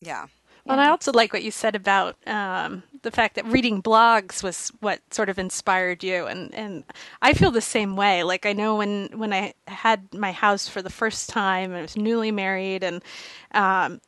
Yeah. 0.00 0.26
And 0.66 0.80
I 0.80 0.88
also 0.88 1.12
like 1.12 1.32
what 1.32 1.42
you 1.42 1.50
said 1.50 1.74
about 1.74 2.16
um, 2.26 2.82
the 3.02 3.10
fact 3.10 3.34
that 3.34 3.44
reading 3.44 3.82
blogs 3.82 4.42
was 4.42 4.72
what 4.80 5.00
sort 5.12 5.28
of 5.28 5.38
inspired 5.38 6.02
you, 6.02 6.26
and, 6.26 6.54
and 6.54 6.84
I 7.20 7.34
feel 7.34 7.50
the 7.50 7.60
same 7.60 7.96
way. 7.96 8.22
Like 8.22 8.46
I 8.46 8.54
know 8.54 8.76
when 8.76 9.10
when 9.14 9.34
I 9.34 9.52
had 9.68 10.14
my 10.14 10.32
house 10.32 10.66
for 10.66 10.80
the 10.80 10.88
first 10.88 11.28
time, 11.28 11.74
I 11.74 11.82
was 11.82 11.98
newly 11.98 12.30
married, 12.30 12.82
and 12.82 13.02
um, 13.52 14.00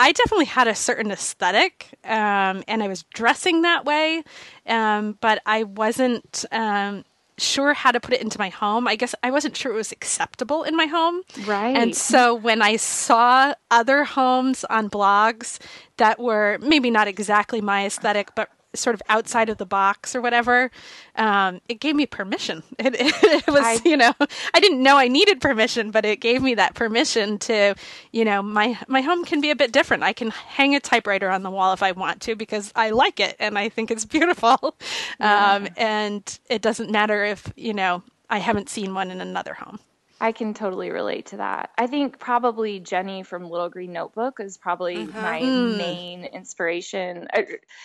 I 0.00 0.12
definitely 0.12 0.46
had 0.46 0.66
a 0.66 0.74
certain 0.74 1.10
aesthetic, 1.10 1.88
um, 2.04 2.64
and 2.66 2.82
I 2.82 2.88
was 2.88 3.02
dressing 3.12 3.62
that 3.62 3.84
way, 3.84 4.22
um, 4.66 5.18
but 5.20 5.42
I 5.44 5.64
wasn't 5.64 6.46
um, 6.50 7.04
sure 7.36 7.74
how 7.74 7.90
to 7.90 8.00
put 8.00 8.14
it 8.14 8.22
into 8.22 8.38
my 8.38 8.48
home. 8.48 8.88
I 8.88 8.96
guess 8.96 9.14
I 9.22 9.30
wasn't 9.30 9.58
sure 9.58 9.72
it 9.72 9.76
was 9.76 9.92
acceptable 9.92 10.62
in 10.62 10.74
my 10.74 10.86
home. 10.86 11.20
Right. 11.44 11.76
And 11.76 11.94
so 11.94 12.34
when 12.34 12.62
I 12.62 12.76
saw 12.76 13.52
other 13.70 14.04
homes 14.04 14.64
on 14.64 14.88
blogs 14.88 15.58
that 15.98 16.18
were 16.18 16.58
maybe 16.62 16.90
not 16.90 17.06
exactly 17.06 17.60
my 17.60 17.84
aesthetic, 17.84 18.34
but 18.34 18.48
sort 18.74 18.94
of 18.94 19.02
outside 19.08 19.48
of 19.48 19.58
the 19.58 19.66
box 19.66 20.14
or 20.14 20.20
whatever, 20.20 20.70
um, 21.16 21.60
it 21.68 21.80
gave 21.80 21.96
me 21.96 22.06
permission. 22.06 22.62
It, 22.78 22.94
it, 22.98 23.14
it 23.22 23.46
was, 23.46 23.62
I, 23.62 23.80
you 23.84 23.96
know, 23.96 24.12
I 24.54 24.60
didn't 24.60 24.82
know 24.82 24.96
I 24.96 25.08
needed 25.08 25.40
permission, 25.40 25.90
but 25.90 26.04
it 26.04 26.20
gave 26.20 26.42
me 26.42 26.54
that 26.54 26.74
permission 26.74 27.38
to, 27.40 27.74
you 28.12 28.24
know, 28.24 28.42
my 28.42 28.78
my 28.88 29.00
home 29.00 29.24
can 29.24 29.40
be 29.40 29.50
a 29.50 29.56
bit 29.56 29.72
different. 29.72 30.02
I 30.02 30.12
can 30.12 30.30
hang 30.30 30.74
a 30.74 30.80
typewriter 30.80 31.30
on 31.30 31.42
the 31.42 31.50
wall 31.50 31.72
if 31.72 31.82
I 31.82 31.92
want 31.92 32.20
to 32.22 32.34
because 32.36 32.72
I 32.76 32.90
like 32.90 33.20
it 33.20 33.36
and 33.38 33.58
I 33.58 33.68
think 33.68 33.90
it's 33.90 34.04
beautiful. 34.06 34.76
Yeah. 35.18 35.54
Um, 35.54 35.68
and 35.76 36.38
it 36.48 36.62
doesn't 36.62 36.90
matter 36.90 37.24
if 37.24 37.52
you 37.56 37.74
know 37.74 38.02
I 38.28 38.38
haven't 38.38 38.68
seen 38.68 38.94
one 38.94 39.10
in 39.10 39.20
another 39.20 39.54
home. 39.54 39.78
I 40.20 40.32
can 40.32 40.52
totally 40.52 40.90
relate 40.90 41.26
to 41.26 41.38
that. 41.38 41.70
I 41.78 41.86
think 41.86 42.18
probably 42.18 42.78
Jenny 42.78 43.22
from 43.22 43.48
Little 43.48 43.70
Green 43.70 43.92
Notebook 43.92 44.38
is 44.38 44.58
probably 44.58 44.96
mm-hmm. 44.96 45.20
my 45.20 45.40
mm. 45.40 45.78
main 45.78 46.24
inspiration. 46.24 47.26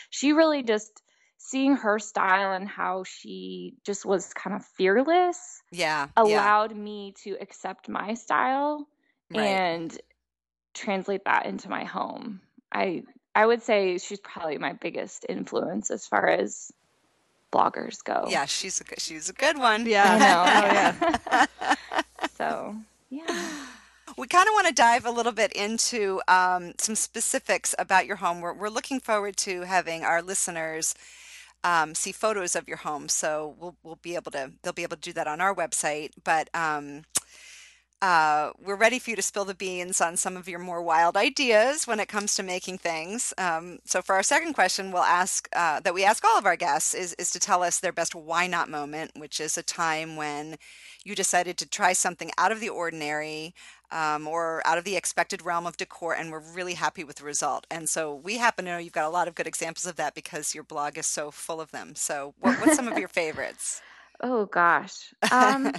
She 0.10 0.34
really 0.34 0.62
just 0.62 1.02
seeing 1.38 1.78
her 1.78 1.98
style 2.00 2.54
and 2.54 2.68
how 2.68 3.04
she 3.04 3.76
just 3.86 4.06
was 4.06 4.34
kind 4.34 4.56
of 4.56 4.66
fearless. 4.66 5.62
Yeah. 5.72 6.08
Allowed 6.18 6.72
yeah. 6.72 6.82
me 6.82 7.14
to 7.24 7.38
accept 7.40 7.88
my 7.88 8.16
style 8.16 8.88
right. 9.34 9.46
and 9.46 9.98
translate 10.74 11.24
that 11.26 11.46
into 11.46 11.70
my 11.70 11.86
home. 11.86 12.42
I 12.72 13.04
I 13.34 13.46
would 13.46 13.64
say 13.64 13.98
she's 13.98 14.20
probably 14.20 14.58
my 14.58 14.74
biggest 14.74 15.26
influence 15.28 15.92
as 15.92 16.08
far 16.08 16.28
as 16.28 16.72
bloggers 17.52 18.04
go. 18.04 18.26
Yeah, 18.30 18.46
she's 18.46 18.82
a 18.82 18.84
good, 18.84 19.00
she's 19.02 19.30
a 19.30 19.34
good 19.34 19.58
one. 19.58 19.86
Yeah. 19.86 20.04
I 20.06 20.18
know. 20.20 21.08
oh, 21.32 21.48
yeah. 21.62 21.66
so, 22.38 22.76
yeah. 23.10 23.26
We 24.18 24.28
kind 24.28 24.48
of 24.48 24.54
want 24.54 24.68
to 24.68 24.74
dive 24.74 25.06
a 25.06 25.12
little 25.12 25.32
bit 25.32 25.52
into 25.52 26.22
um, 26.28 26.74
some 26.78 26.96
specifics 26.96 27.74
about 27.78 28.06
your 28.06 28.18
home. 28.18 28.40
We're, 28.40 28.54
we're 28.54 28.70
looking 28.70 29.00
forward 29.00 29.36
to 29.38 29.62
having 29.62 30.04
our 30.04 30.22
listeners 30.22 30.94
um, 31.66 31.96
see 31.96 32.12
photos 32.12 32.56
of 32.56 32.68
your 32.68 32.78
home, 32.78 33.10
so 33.10 33.56
we'll 33.60 33.76
we'll 33.84 34.00
be 34.02 34.16
able 34.16 34.32
to 34.32 34.52
they'll 34.62 34.72
be 34.72 34.84
able 34.84 34.96
to 34.96 35.02
do 35.02 35.14
that 35.14 35.28
on 35.28 35.42
our 35.42 35.54
website. 35.54 36.12
But 36.24 36.50
um, 36.54 37.04
uh, 38.06 38.52
we're 38.64 38.76
ready 38.76 39.00
for 39.00 39.10
you 39.10 39.16
to 39.16 39.22
spill 39.24 39.46
the 39.46 39.56
beans 39.56 40.00
on 40.00 40.16
some 40.16 40.38
of 40.38 40.48
your 40.48 40.60
more 40.60 40.80
wild 40.80 41.18
ideas 41.18 41.88
when 41.88 42.00
it 42.00 42.08
comes 42.08 42.36
to 42.36 42.44
making 42.44 42.78
things. 42.78 43.34
Um, 43.36 43.80
so, 43.84 44.00
for 44.00 44.14
our 44.14 44.22
second 44.22 44.54
question, 44.54 44.92
we'll 44.92 45.02
ask 45.02 45.50
uh, 45.56 45.80
that 45.80 45.96
we 45.96 46.06
ask 46.06 46.24
all 46.24 46.38
of 46.38 46.46
our 46.46 46.56
guests 46.56 46.94
is, 46.94 47.16
is 47.18 47.32
to 47.32 47.40
tell 47.40 47.64
us 47.64 47.80
their 47.80 47.92
best 47.92 48.14
why 48.14 48.46
not 48.46 48.70
moment, 48.70 49.14
which 49.16 49.40
is 49.40 49.58
a 49.58 49.64
time 49.64 50.18
when 50.18 50.58
you 51.04 51.16
decided 51.16 51.58
to 51.58 51.68
try 51.68 51.94
something 51.94 52.30
out 52.38 52.52
of 52.52 52.60
the 52.60 52.70
ordinary 52.70 53.56
um, 53.92 54.28
or 54.28 54.62
out 54.68 54.78
of 54.78 54.84
the 54.84 54.96
expected 54.96 55.44
realm 55.44 55.66
of 55.66 55.76
decor, 55.76 56.14
and 56.14 56.32
we're 56.32 56.54
really 56.54 56.76
happy 56.76 57.04
with 57.04 57.16
the 57.16 57.24
result. 57.24 57.66
And 57.72 57.90
so, 57.90 58.14
we 58.14 58.38
happen 58.38 58.66
to 58.66 58.72
know 58.72 58.78
you've 58.78 58.94
got 58.94 59.08
a 59.08 59.10
lot 59.10 59.28
of 59.28 59.34
good 59.34 59.48
examples 59.48 59.88
of 59.88 59.96
that 59.96 60.14
because 60.14 60.54
your 60.54 60.64
blog 60.64 61.00
is 61.00 61.08
so 61.08 61.32
full 61.32 61.60
of 61.60 61.72
them. 61.72 61.96
So, 61.96 62.36
what, 62.40 62.60
what's 62.60 62.76
some 62.76 62.88
of 62.88 63.00
your 63.00 63.08
favorites? 63.22 63.82
Oh 64.22 64.46
gosh. 64.46 65.14
Um, 65.32 65.72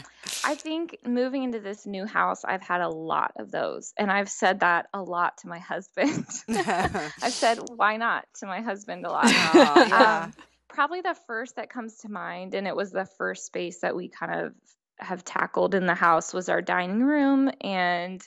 I 0.45 0.55
think 0.55 0.99
moving 1.07 1.45
into 1.45 1.61
this 1.61 1.87
new 1.87 2.07
house, 2.07 2.45
I've 2.45 2.63
had 2.63 2.81
a 2.81 2.89
lot 2.89 3.33
of 3.39 3.51
those. 3.51 3.93
And 3.97 4.11
I've 4.11 4.29
said 4.29 4.61
that 4.61 4.89
a 4.93 5.03
lot 5.03 5.39
to 5.39 5.49
my 5.49 5.59
husband. 5.59 6.27
I've 6.49 7.33
said, 7.33 7.59
why 7.77 7.97
not 7.97 8.27
to 8.41 8.47
my 8.47 8.61
husband 8.61 9.07
a 9.07 9.11
lot. 9.11 9.27
Oh, 9.27 9.87
yeah. 9.89 10.25
um, 10.25 10.35
probably 10.69 11.01
the 11.01 11.17
first 11.27 11.57
that 11.57 11.71
comes 11.71 11.99
to 11.99 12.11
mind, 12.11 12.55
and 12.55 12.67
it 12.67 12.77
was 12.77 12.91
the 12.91 13.07
first 13.19 13.47
space 13.47 13.81
that 13.81 13.97
we 13.97 14.09
kind 14.09 14.47
of 14.47 14.53
have 14.99 15.25
tackled 15.25 15.75
in 15.75 15.87
the 15.87 15.95
house, 15.95 16.35
was 16.35 16.49
our 16.49 16.63
dining 16.63 17.03
room. 17.03 17.51
And 17.61 18.23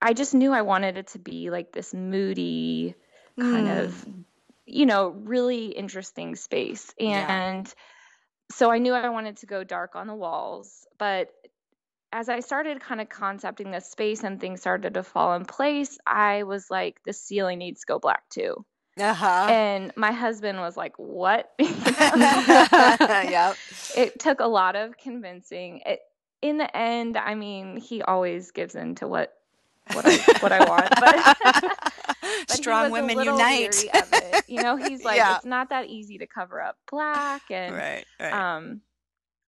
I 0.00 0.12
just 0.12 0.34
knew 0.34 0.52
I 0.52 0.62
wanted 0.62 0.98
it 0.98 1.08
to 1.08 1.18
be 1.18 1.50
like 1.50 1.72
this 1.72 1.94
moody, 1.94 2.94
kind 3.38 3.68
mm. 3.68 3.84
of, 3.84 4.06
you 4.66 4.86
know, 4.86 5.08
really 5.08 5.66
interesting 5.66 6.36
space. 6.36 6.92
And 7.00 7.66
yeah 7.66 7.72
so 8.50 8.70
I 8.70 8.78
knew 8.78 8.92
I 8.94 9.08
wanted 9.08 9.38
to 9.38 9.46
go 9.46 9.64
dark 9.64 9.96
on 9.96 10.06
the 10.06 10.14
walls, 10.14 10.86
but 10.98 11.30
as 12.12 12.28
I 12.28 12.40
started 12.40 12.80
kind 12.80 13.00
of 13.00 13.08
concepting 13.08 13.70
this 13.70 13.90
space 13.90 14.24
and 14.24 14.40
things 14.40 14.60
started 14.60 14.94
to 14.94 15.02
fall 15.02 15.34
in 15.34 15.44
place, 15.44 15.98
I 16.06 16.44
was 16.44 16.70
like, 16.70 17.00
the 17.04 17.12
ceiling 17.12 17.58
needs 17.58 17.80
to 17.80 17.86
go 17.86 17.98
black 17.98 18.22
too. 18.30 18.64
Uh-huh. 18.98 19.46
And 19.48 19.92
my 19.96 20.12
husband 20.12 20.58
was 20.58 20.76
like, 20.76 20.98
"What?" 20.98 21.52
yep. 21.58 23.56
It 23.96 24.18
took 24.18 24.40
a 24.40 24.46
lot 24.46 24.74
of 24.74 24.98
convincing. 24.98 25.82
It, 25.86 26.00
in 26.42 26.58
the 26.58 26.76
end, 26.76 27.16
I 27.16 27.34
mean, 27.34 27.76
he 27.76 28.02
always 28.02 28.50
gives 28.50 28.74
in 28.74 28.96
to 28.96 29.06
what 29.06 29.34
what 29.92 30.04
I 30.04 30.16
what 30.40 30.52
I 30.52 30.68
want. 30.68 30.88
But, 31.00 31.36
but 31.42 31.92
strong 32.48 32.90
women 32.90 33.18
unite. 33.18 33.84
You 34.46 34.62
know, 34.62 34.76
he's 34.88 35.04
like, 35.04 35.16
yeah. 35.16 35.36
it's 35.36 35.44
not 35.44 35.70
that 35.70 35.86
easy 35.86 36.18
to 36.18 36.26
cover 36.26 36.60
up 36.60 36.76
black 36.90 37.42
and 37.50 37.74
right, 37.74 38.04
right. 38.20 38.32
um. 38.32 38.80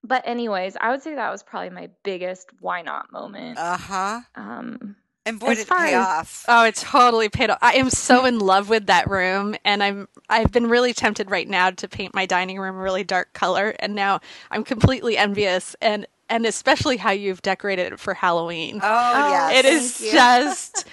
But 0.02 0.26
anyways, 0.26 0.78
I 0.80 0.90
would 0.90 1.02
say 1.02 1.14
that 1.14 1.30
was 1.30 1.42
probably 1.42 1.70
my 1.70 1.90
biggest 2.04 2.48
why 2.60 2.80
not 2.82 3.12
moment. 3.12 3.58
Uh 3.58 3.76
huh. 3.76 4.20
Um. 4.34 4.96
And 5.26 5.38
boy, 5.38 5.54
did 5.54 5.58
it 5.60 5.68
pay 5.68 5.94
as, 5.94 6.06
off. 6.06 6.44
Oh, 6.48 6.64
it 6.64 6.74
totally 6.76 7.28
paid 7.28 7.50
off. 7.50 7.58
I 7.60 7.74
am 7.74 7.90
so 7.90 8.24
in 8.26 8.38
love 8.38 8.70
with 8.70 8.86
that 8.86 9.10
room, 9.10 9.54
and 9.64 9.82
I'm 9.82 10.08
I've 10.30 10.50
been 10.50 10.68
really 10.68 10.94
tempted 10.94 11.30
right 11.30 11.48
now 11.48 11.70
to 11.70 11.88
paint 11.88 12.14
my 12.14 12.24
dining 12.24 12.58
room 12.58 12.76
a 12.76 12.80
really 12.80 13.04
dark 13.04 13.34
color, 13.34 13.74
and 13.78 13.94
now 13.94 14.20
I'm 14.50 14.64
completely 14.64 15.18
envious. 15.18 15.76
And 15.82 16.06
and 16.30 16.46
especially 16.46 16.96
how 16.96 17.10
you've 17.10 17.42
decorated 17.42 17.92
it 17.92 18.00
for 18.00 18.14
Halloween. 18.14 18.80
Oh, 18.82 19.12
oh 19.14 19.30
yes. 19.30 19.58
It 19.58 19.64
is 19.66 20.12
just 20.12 20.86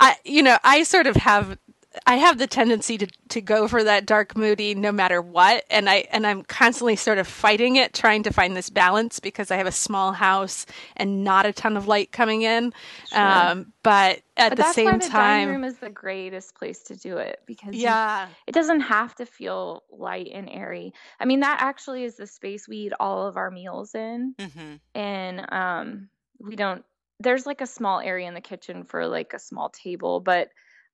I 0.00 0.16
you 0.24 0.42
know, 0.42 0.58
I 0.64 0.82
sort 0.82 1.06
of 1.06 1.16
have 1.16 1.58
I 2.06 2.16
have 2.16 2.38
the 2.38 2.46
tendency 2.46 2.98
to, 2.98 3.06
to 3.30 3.40
go 3.40 3.66
for 3.66 3.82
that 3.82 4.06
dark 4.06 4.36
moody 4.36 4.74
no 4.74 4.92
matter 4.92 5.22
what 5.22 5.64
and 5.70 5.88
I 5.88 6.06
and 6.10 6.26
I'm 6.26 6.42
constantly 6.42 6.96
sort 6.96 7.18
of 7.18 7.26
fighting 7.26 7.76
it 7.76 7.94
trying 7.94 8.22
to 8.24 8.32
find 8.32 8.56
this 8.56 8.70
balance 8.70 9.20
because 9.20 9.50
I 9.50 9.56
have 9.56 9.66
a 9.66 9.72
small 9.72 10.12
house 10.12 10.66
and 10.96 11.24
not 11.24 11.46
a 11.46 11.52
ton 11.52 11.76
of 11.76 11.88
light 11.88 12.12
coming 12.12 12.42
in 12.42 12.72
sure. 13.08 13.18
um, 13.18 13.72
but 13.82 14.20
at 14.36 14.50
but 14.50 14.56
the 14.56 14.72
same 14.72 14.86
why 14.86 14.98
the 14.98 15.08
time 15.08 15.40
dining 15.40 15.48
room 15.48 15.64
is 15.64 15.78
the 15.78 15.90
greatest 15.90 16.54
place 16.54 16.82
to 16.84 16.96
do 16.96 17.16
it 17.16 17.40
because 17.46 17.74
yeah 17.74 18.26
you, 18.26 18.34
it 18.48 18.52
doesn't 18.52 18.80
have 18.80 19.14
to 19.14 19.26
feel 19.26 19.82
light 19.90 20.30
and 20.32 20.48
airy 20.50 20.92
I 21.18 21.24
mean 21.24 21.40
that 21.40 21.58
actually 21.60 22.04
is 22.04 22.16
the 22.16 22.26
space 22.26 22.68
we 22.68 22.76
eat 22.76 22.92
all 23.00 23.26
of 23.26 23.36
our 23.36 23.50
meals 23.50 23.94
in 23.94 24.34
mm-hmm. 24.38 24.74
and 24.94 25.52
um, 25.52 26.08
we 26.38 26.54
don't 26.54 26.84
there's 27.20 27.46
like 27.46 27.60
a 27.60 27.66
small 27.66 28.00
area 28.00 28.28
in 28.28 28.34
the 28.34 28.40
kitchen 28.40 28.84
for 28.84 29.06
like 29.06 29.32
a 29.34 29.38
small 29.38 29.70
table 29.70 30.20
but 30.20 30.48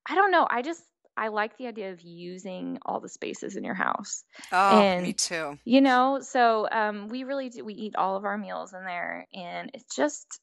I 0.08 0.14
don't 0.14 0.30
know. 0.30 0.46
I 0.48 0.62
just 0.62 0.82
I 1.16 1.28
like 1.28 1.56
the 1.56 1.68
idea 1.68 1.92
of 1.92 2.00
using 2.00 2.78
all 2.84 3.00
the 3.00 3.08
spaces 3.08 3.56
in 3.56 3.64
your 3.64 3.74
house. 3.74 4.24
Oh, 4.50 4.80
and, 4.80 5.04
me 5.04 5.12
too. 5.12 5.58
You 5.64 5.80
know, 5.80 6.20
so 6.20 6.68
um, 6.70 7.08
we 7.08 7.24
really 7.24 7.48
do. 7.50 7.64
We 7.64 7.74
eat 7.74 7.96
all 7.96 8.16
of 8.16 8.24
our 8.24 8.36
meals 8.36 8.72
in 8.72 8.84
there, 8.84 9.26
and 9.32 9.70
it's 9.72 9.94
just 9.94 10.40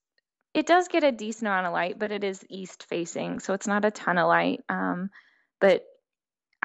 it 0.54 0.66
does 0.66 0.88
get 0.88 1.04
a 1.04 1.12
decent 1.12 1.48
amount 1.48 1.68
of 1.68 1.74
light, 1.74 2.00
but 2.00 2.12
it 2.12 2.24
is 2.24 2.44
east 2.50 2.86
facing, 2.90 3.40
so 3.40 3.54
it's 3.54 3.68
not 3.68 3.86
a 3.86 3.92
ton 3.92 4.18
of 4.18 4.28
light. 4.28 4.62
Um, 4.70 5.10
but 5.60 5.84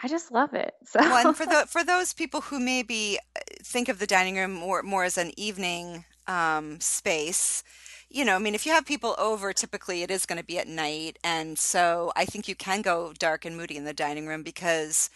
I 0.01 0.09
just 0.09 0.31
love 0.31 0.55
it. 0.55 0.73
So 0.87 1.01
well, 1.01 1.33
for 1.33 1.47
the 1.47 1.67
for 1.69 1.85
those 1.85 2.15
people 2.15 2.43
who 2.43 2.61
maybe 2.61 3.19
uh, 3.37 3.41
think 3.63 3.89
of 3.89 3.99
the 3.99 4.07
dining 4.07 4.37
room 4.37 4.55
more 4.55 4.83
more 4.83 5.05
as 5.05 5.19
an 5.19 5.33
evening 5.37 6.05
um, 6.29 6.81
space 6.81 7.65
you 8.09 8.25
know, 8.25 8.37
I 8.37 8.39
mean, 8.39 8.55
if 8.55 8.67
you 8.67 8.73
have 8.73 8.87
people 8.87 9.15
over, 9.19 9.53
typically 9.53 10.03
it 10.03 10.11
is 10.11 10.27
going 10.27 10.39
to 10.39 10.45
be 10.45 10.59
at 10.59 10.69
night. 10.69 11.19
And 11.25 11.59
so 11.59 12.13
I 12.17 12.25
think 12.25 12.49
you 12.49 12.55
can 12.55 12.83
go 12.83 13.13
dark 13.19 13.45
and 13.45 13.57
moody 13.57 13.77
in 13.77 13.85
the 13.85 13.93
dining 13.93 14.27
room 14.27 14.43
because 14.43 15.11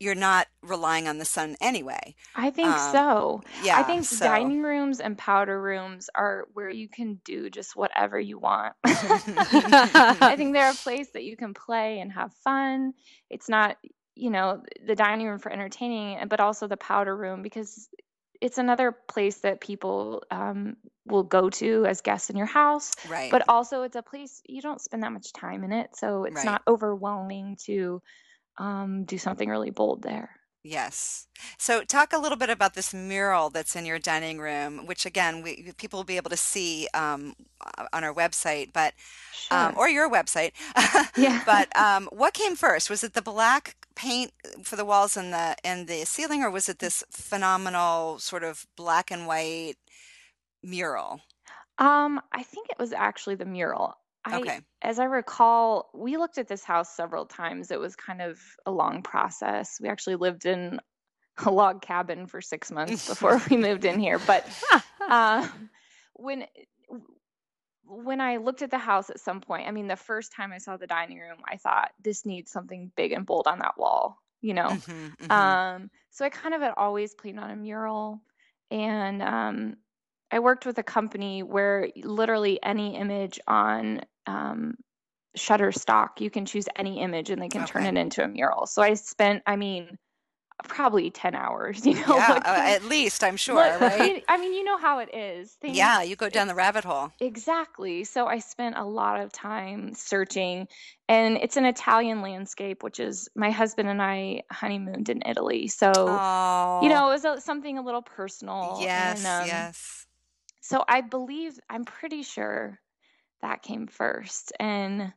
you're 0.00 0.14
not 0.14 0.46
relying 0.62 1.08
on 1.08 1.18
the 1.18 1.24
sun 1.24 1.56
anyway. 1.60 2.14
I 2.36 2.50
think 2.50 2.68
um, 2.68 2.92
so. 2.92 3.42
Yeah. 3.64 3.78
I 3.78 3.82
think 3.82 4.04
so. 4.04 4.24
dining 4.24 4.62
rooms 4.62 5.00
and 5.00 5.18
powder 5.18 5.60
rooms 5.60 6.08
are 6.14 6.46
where 6.52 6.70
you 6.70 6.88
can 6.88 7.20
do 7.24 7.50
just 7.50 7.74
whatever 7.74 8.18
you 8.18 8.38
want. 8.38 8.74
I 8.84 10.34
think 10.36 10.54
they're 10.54 10.70
a 10.70 10.74
place 10.84 11.10
that 11.14 11.24
you 11.24 11.36
can 11.36 11.52
play 11.52 11.98
and 11.98 12.12
have 12.12 12.32
fun. 12.44 12.94
It's 13.28 13.48
not, 13.48 13.76
you 14.14 14.30
know, 14.30 14.62
the 14.86 14.94
dining 14.94 15.26
room 15.26 15.40
for 15.40 15.52
entertaining, 15.52 16.18
but 16.28 16.38
also 16.38 16.68
the 16.68 16.76
powder 16.76 17.16
room 17.16 17.42
because 17.42 17.88
it's 18.40 18.58
another 18.58 18.92
place 18.92 19.38
that 19.38 19.60
people 19.60 20.22
um, 20.30 20.76
will 21.06 21.24
go 21.24 21.50
to 21.50 21.86
as 21.86 22.00
guests 22.00 22.30
in 22.30 22.36
your 22.36 22.46
house. 22.46 22.92
Right. 23.08 23.30
But 23.30 23.44
also, 23.48 23.82
it's 23.82 23.96
a 23.96 24.02
place 24.02 24.40
you 24.46 24.62
don't 24.62 24.80
spend 24.80 25.02
that 25.02 25.12
much 25.12 25.32
time 25.32 25.64
in 25.64 25.72
it, 25.72 25.96
so 25.96 26.24
it's 26.24 26.36
Right. 26.36 26.44
not 26.44 26.62
overwhelming 26.68 27.56
to 27.66 28.00
um, 28.58 29.04
do 29.04 29.18
something 29.18 29.48
really 29.48 29.70
bold 29.70 30.02
there. 30.02 30.30
Yes. 30.64 31.28
So 31.56 31.82
talk 31.84 32.12
a 32.12 32.18
little 32.18 32.36
bit 32.36 32.50
about 32.50 32.74
this 32.74 32.92
mural 32.92 33.48
that's 33.48 33.76
in 33.76 33.86
your 33.86 33.98
dining 33.98 34.38
room, 34.38 34.86
which 34.86 35.06
again, 35.06 35.42
we 35.42 35.72
people 35.78 35.98
will 35.98 36.04
be 36.04 36.16
able 36.16 36.30
to 36.30 36.36
see 36.36 36.88
um, 36.92 37.34
on 37.92 38.04
our 38.04 38.12
website, 38.12 38.72
but 38.72 38.92
um, 39.50 39.74
or 39.76 39.88
your 39.88 40.10
website. 40.10 40.52
Yeah. 41.16 41.40
But 41.46 41.74
um, 41.76 42.08
what 42.12 42.34
came 42.34 42.54
first? 42.56 42.90
Was 42.90 43.02
it 43.02 43.14
the 43.14 43.22
black 43.22 43.76
paint 43.98 44.32
for 44.62 44.76
the 44.76 44.84
walls 44.84 45.16
and 45.16 45.32
the 45.32 45.56
and 45.64 45.88
the 45.88 46.04
ceiling, 46.04 46.42
or 46.42 46.50
was 46.50 46.68
it 46.68 46.78
this 46.78 47.02
phenomenal 47.10 48.18
sort 48.20 48.44
of 48.44 48.64
black 48.76 49.10
and 49.10 49.26
white 49.26 49.74
mural? 50.62 51.20
Um, 51.78 52.20
I 52.32 52.42
think 52.44 52.70
it 52.70 52.78
was 52.78 52.92
actually 52.92 53.34
the 53.34 53.44
mural. 53.44 53.94
I, 54.24 54.38
Okay. 54.38 54.60
as 54.82 54.98
I 54.98 55.04
recall, 55.04 55.90
we 55.94 56.16
looked 56.16 56.38
at 56.38 56.48
this 56.48 56.64
house 56.64 56.94
several 56.94 57.26
times. 57.26 57.70
It 57.70 57.80
was 57.80 57.96
kind 57.96 58.20
of 58.22 58.38
a 58.66 58.70
long 58.70 59.02
process. 59.02 59.78
We 59.80 59.88
actually 59.88 60.16
lived 60.16 60.46
in 60.46 60.80
a 61.44 61.50
log 61.50 61.82
cabin 61.82 62.26
for 62.26 62.40
six 62.40 62.70
months 62.70 63.08
before 63.12 63.40
we 63.50 63.56
moved 63.56 63.84
in 63.84 63.98
here. 63.98 64.18
But 64.18 64.46
uh, 65.00 65.48
when 66.14 66.44
when 67.88 68.20
I 68.20 68.36
looked 68.36 68.62
at 68.62 68.70
the 68.70 68.78
house 68.78 69.10
at 69.10 69.20
some 69.20 69.40
point, 69.40 69.66
I 69.66 69.70
mean, 69.70 69.88
the 69.88 69.96
first 69.96 70.32
time 70.32 70.52
I 70.52 70.58
saw 70.58 70.76
the 70.76 70.86
dining 70.86 71.18
room, 71.18 71.38
I 71.44 71.56
thought 71.56 71.92
this 72.00 72.26
needs 72.26 72.50
something 72.50 72.92
big 72.96 73.12
and 73.12 73.26
bold 73.26 73.46
on 73.46 73.58
that 73.60 73.78
wall, 73.78 74.22
you 74.40 74.54
know. 74.54 74.70
Mhm, 74.70 75.16
mhm. 75.16 75.30
Um, 75.30 75.90
so 76.10 76.24
I 76.24 76.30
kind 76.30 76.54
of 76.54 76.60
had 76.60 76.74
always 76.76 77.14
planned 77.14 77.40
on 77.40 77.50
a 77.50 77.56
mural, 77.56 78.22
and 78.70 79.22
um, 79.22 79.76
I 80.30 80.40
worked 80.40 80.66
with 80.66 80.78
a 80.78 80.82
company 80.82 81.42
where 81.42 81.88
literally 81.96 82.62
any 82.62 82.96
image 82.96 83.40
on 83.46 84.02
um, 84.26 84.76
Shutterstock, 85.36 86.20
you 86.20 86.30
can 86.30 86.46
choose 86.46 86.66
any 86.76 87.00
image 87.00 87.30
and 87.30 87.40
they 87.40 87.48
can 87.48 87.64
turn 87.64 87.86
it 87.86 87.96
into 87.96 88.22
a 88.24 88.28
mural. 88.28 88.66
So 88.66 88.82
I 88.82 88.94
spent, 88.94 89.42
I 89.46 89.56
mean, 89.56 89.98
probably 90.64 91.10
10 91.10 91.34
hours, 91.34 91.86
you 91.86 91.94
know, 91.94 92.16
yeah, 92.16 92.40
uh, 92.44 92.62
at 92.66 92.84
least 92.84 93.22
I'm 93.22 93.36
sure, 93.36 93.56
right? 93.56 94.24
I 94.28 94.38
mean, 94.38 94.52
you 94.52 94.64
know 94.64 94.76
how 94.78 94.98
it 94.98 95.14
is. 95.14 95.52
Things, 95.52 95.76
Yeah, 95.76 96.02
you 96.02 96.16
go 96.16 96.28
down 96.28 96.48
the 96.48 96.54
rabbit 96.54 96.84
hole. 96.84 97.12
Exactly. 97.20 98.04
So 98.04 98.26
I 98.26 98.38
spent 98.38 98.76
a 98.76 98.84
lot 98.84 99.20
of 99.20 99.32
time 99.32 99.94
searching, 99.94 100.68
and 101.08 101.36
it's 101.36 101.56
an 101.56 101.64
Italian 101.64 102.22
landscape, 102.22 102.82
which 102.82 103.00
is 103.00 103.28
my 103.34 103.50
husband 103.50 103.88
and 103.88 104.00
I 104.02 104.42
honeymooned 104.50 105.08
in 105.08 105.22
Italy. 105.26 105.68
So, 105.68 106.06
Oh, 106.08 106.80
you 106.82 106.88
know, 106.90 107.08
it 107.08 107.12
was 107.12 107.24
a, 107.24 107.40
something 107.40 107.78
a 107.78 107.82
little 107.82 108.02
personal. 108.02 108.78
yes, 108.80 109.18
and, 109.18 109.26
um, 109.26 109.46
yes. 109.46 110.06
So 110.60 110.84
I 110.86 111.00
believe, 111.00 111.58
I'm 111.70 111.84
pretty 111.84 112.22
sure 112.22 112.78
that 113.40 113.62
came 113.62 113.86
first. 113.86 114.52
And, 114.60 115.12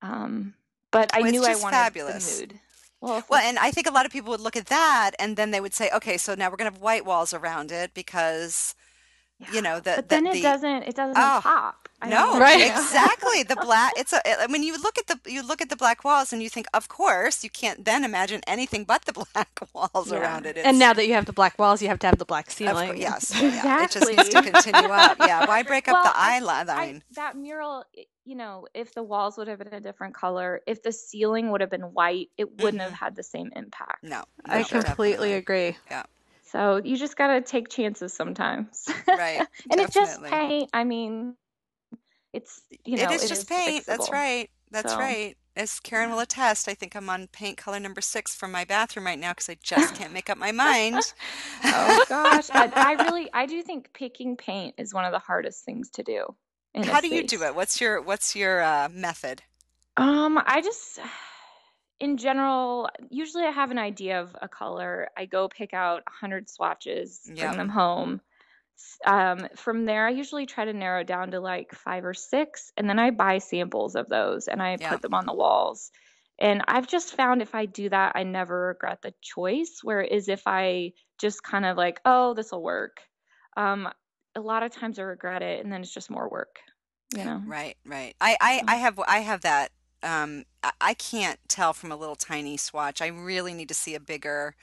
um, 0.00 0.54
but 0.90 1.10
I 1.12 1.20
Well, 1.20 1.28
it's 1.28 1.38
knew 1.38 1.44
I 1.44 1.56
wanted 1.56 1.78
fabulous. 1.78 2.24
the 2.24 2.36
mood. 2.40 2.60
Well, 3.02 3.22
Well, 3.28 3.40
and 3.42 3.58
I 3.58 3.70
think 3.72 3.86
a 3.88 3.90
lot 3.92 4.06
of 4.06 4.12
people 4.12 4.30
would 4.30 4.40
look 4.40 4.56
at 4.56 4.66
that 4.66 5.10
and 5.18 5.36
then 5.36 5.50
they 5.50 5.60
would 5.60 5.74
say, 5.74 5.90
okay, 5.94 6.16
so 6.16 6.34
now 6.34 6.48
we're 6.50 6.56
going 6.56 6.70
to 6.70 6.74
have 6.74 6.82
white 6.82 7.04
walls 7.04 7.34
around 7.34 7.72
it 7.72 7.92
because, 7.94 8.74
you 9.52 9.60
know, 9.60 9.80
the, 9.80 9.94
but 9.96 10.08
the, 10.08 10.14
then 10.16 10.26
it 10.26 10.34
the- 10.34 10.42
doesn't, 10.42 10.82
it 10.84 10.94
doesn't 10.94 11.16
Oh, 11.16 11.40
pop. 11.42 11.81
I 12.02 12.08
no, 12.08 12.38
Right. 12.38 12.62
exactly. 12.70 13.44
The 13.44 13.56
black, 13.56 13.92
it's 13.96 14.12
a, 14.12 14.20
I 14.42 14.46
mean, 14.48 14.62
you 14.64 14.76
look 14.82 14.98
at 14.98 15.06
the, 15.06 15.18
you 15.30 15.46
look 15.46 15.60
at 15.62 15.68
the 15.70 15.76
black 15.76 16.04
walls 16.04 16.32
and 16.32 16.42
you 16.42 16.48
think, 16.48 16.66
of 16.74 16.88
course, 16.88 17.44
you 17.44 17.50
can't 17.50 17.84
then 17.84 18.04
imagine 18.04 18.40
anything 18.46 18.84
but 18.84 19.04
the 19.04 19.12
black 19.34 19.50
walls 19.72 20.10
Yeah. 20.10 20.18
around 20.20 20.46
it. 20.46 20.58
And 20.58 20.78
now 20.78 20.92
that 20.92 21.06
you 21.06 21.14
have 21.14 21.26
the 21.26 21.32
black 21.32 21.58
walls, 21.58 21.80
you 21.80 21.88
have 21.88 22.00
to 22.00 22.06
have 22.08 22.18
the 22.18 22.24
black 22.24 22.50
ceiling. 22.50 22.88
course, 22.88 22.98
yes, 22.98 23.32
yeah, 23.40 23.84
it 23.84 23.90
just 23.92 24.10
Exactly. 24.10 24.16
needs 24.16 24.28
to 24.30 24.42
continue 24.42 24.90
up. 24.90 25.16
Yeah. 25.20 25.46
Why 25.46 25.62
break 25.62 25.86
up 25.88 25.94
Well, 25.94 26.02
the 26.04 26.12
eye 26.14 26.40
line? 26.40 26.68
I, 26.68 27.00
that 27.14 27.36
mural, 27.36 27.84
you 28.24 28.34
know, 28.34 28.66
if 28.74 28.94
the 28.94 29.02
walls 29.02 29.36
would 29.38 29.48
have 29.48 29.58
been 29.58 29.72
a 29.72 29.80
different 29.80 30.14
color, 30.14 30.60
if 30.66 30.82
the 30.82 30.92
ceiling 30.92 31.50
would 31.52 31.60
have 31.60 31.70
been 31.70 31.92
white, 31.94 32.30
it 32.36 32.60
wouldn't 32.60 32.82
have 32.82 32.92
mm-hmm. 32.92 33.04
had 33.04 33.16
the 33.16 33.22
same 33.22 33.50
impact. 33.54 34.02
no, 34.02 34.24
I 34.44 34.58
no, 34.60 34.64
completely 34.64 35.30
definitely. 35.30 35.32
agree. 35.34 35.76
Yeah. 35.90 36.02
So 36.44 36.80
you 36.84 36.96
just 36.98 37.16
got 37.16 37.28
to 37.28 37.40
take 37.40 37.68
chances 37.70 38.12
sometimes. 38.12 38.86
Right. 39.08 39.40
and 39.70 39.80
it's 39.80 39.94
just 39.94 40.22
paint. 40.24 40.68
I 40.74 40.84
mean, 40.84 41.34
it's, 42.32 42.62
you 42.84 42.96
know, 42.96 43.04
it 43.04 43.22
is 43.22 43.28
just 43.28 43.48
paint. 43.48 43.86
That's 43.86 44.10
right. 44.10 44.50
That's 44.70 44.92
So- 44.92 44.98
right. 44.98 45.36
As 45.54 45.80
Karen 45.80 46.10
will 46.10 46.20
attest, 46.20 46.66
I 46.66 46.72
think 46.72 46.96
I'm 46.96 47.10
on 47.10 47.26
paint 47.26 47.58
color 47.58 47.78
number 47.78 48.00
six 48.00 48.34
for 48.34 48.48
my 48.48 48.64
bathroom 48.64 49.04
right 49.04 49.18
now 49.18 49.32
because 49.32 49.50
I 49.50 49.58
just 49.62 49.94
can't 49.94 50.10
make 50.10 50.30
up 50.30 50.38
my 50.38 50.50
mind. 50.50 50.96
Oh 51.64 52.04
gosh, 52.08 52.48
I, 52.50 52.72
I 52.74 53.04
really, 53.04 53.28
I 53.34 53.44
do 53.44 53.62
think 53.62 53.92
picking 53.92 54.36
paint 54.38 54.74
is 54.78 54.94
one 54.94 55.04
of 55.04 55.12
the 55.12 55.18
hardest 55.18 55.66
things 55.66 55.90
to 55.90 56.02
do. 56.02 56.34
How 56.74 57.02
do 57.02 57.08
you 57.08 57.26
do 57.26 57.42
it? 57.42 57.54
What's 57.54 57.82
your 57.82 58.00
What's 58.00 58.34
your 58.34 58.62
uh, 58.62 58.88
method? 58.90 59.42
Um, 59.98 60.40
I 60.46 60.62
just, 60.62 60.98
in 62.00 62.16
general, 62.16 62.88
usually 63.10 63.44
I 63.44 63.50
have 63.50 63.70
an 63.70 63.78
idea 63.78 64.22
of 64.22 64.34
a 64.40 64.48
color. 64.48 65.08
I 65.18 65.26
go 65.26 65.48
pick 65.48 65.74
out 65.74 66.02
a 66.06 66.10
hundred 66.10 66.48
swatches, 66.48 67.20
bring 67.26 67.56
them 67.58 67.68
home. 67.68 68.22
Um, 69.04 69.48
from 69.56 69.84
there, 69.84 70.06
I 70.06 70.10
usually 70.10 70.46
try 70.46 70.64
to 70.64 70.72
narrow 70.72 71.04
down 71.04 71.32
to 71.32 71.40
like 71.40 71.74
five 71.74 72.04
or 72.04 72.14
six, 72.14 72.72
and 72.76 72.88
then 72.88 72.98
I 72.98 73.10
buy 73.10 73.38
samples 73.38 73.96
of 73.96 74.08
those 74.08 74.48
and 74.48 74.62
I 74.62 74.78
Yeah. 74.78 74.90
put 74.90 75.02
them 75.02 75.14
on 75.14 75.26
the 75.26 75.34
walls. 75.34 75.90
And 76.38 76.62
I've 76.66 76.88
just 76.88 77.14
found 77.14 77.42
if 77.42 77.54
I 77.54 77.66
do 77.66 77.88
that, 77.90 78.12
I 78.16 78.24
never 78.24 78.68
regret 78.68 79.02
the 79.02 79.14
choice. 79.20 79.80
Whereas 79.82 80.28
if 80.28 80.42
I 80.46 80.92
just 81.18 81.42
kind 81.42 81.64
of 81.66 81.76
like, 81.76 82.00
oh, 82.04 82.34
this 82.34 82.52
will 82.52 82.62
work, 82.62 83.00
um, 83.56 83.88
a 84.34 84.40
lot 84.40 84.62
of 84.62 84.72
times 84.72 84.98
I 84.98 85.02
regret 85.02 85.42
it, 85.42 85.62
and 85.62 85.72
then 85.72 85.82
it's 85.82 85.92
just 85.92 86.10
more 86.10 86.28
work, 86.28 86.60
you 87.10 87.24
know? 87.24 87.42
Right, 87.44 87.76
right. 87.84 88.14
I, 88.20 88.36
I, 88.40 88.62
I 88.66 88.76
have 88.76 88.98
I 89.06 89.18
have 89.18 89.42
that. 89.42 89.72
Um, 90.02 90.44
I 90.80 90.94
can't 90.94 91.38
tell 91.48 91.72
from 91.72 91.92
a 91.92 91.96
little 91.96 92.16
tiny 92.16 92.56
swatch. 92.56 93.00
I 93.00 93.06
really 93.06 93.54
need 93.54 93.68
to 93.68 93.74
see 93.74 93.94
a 93.94 94.00
bigger, 94.00 94.56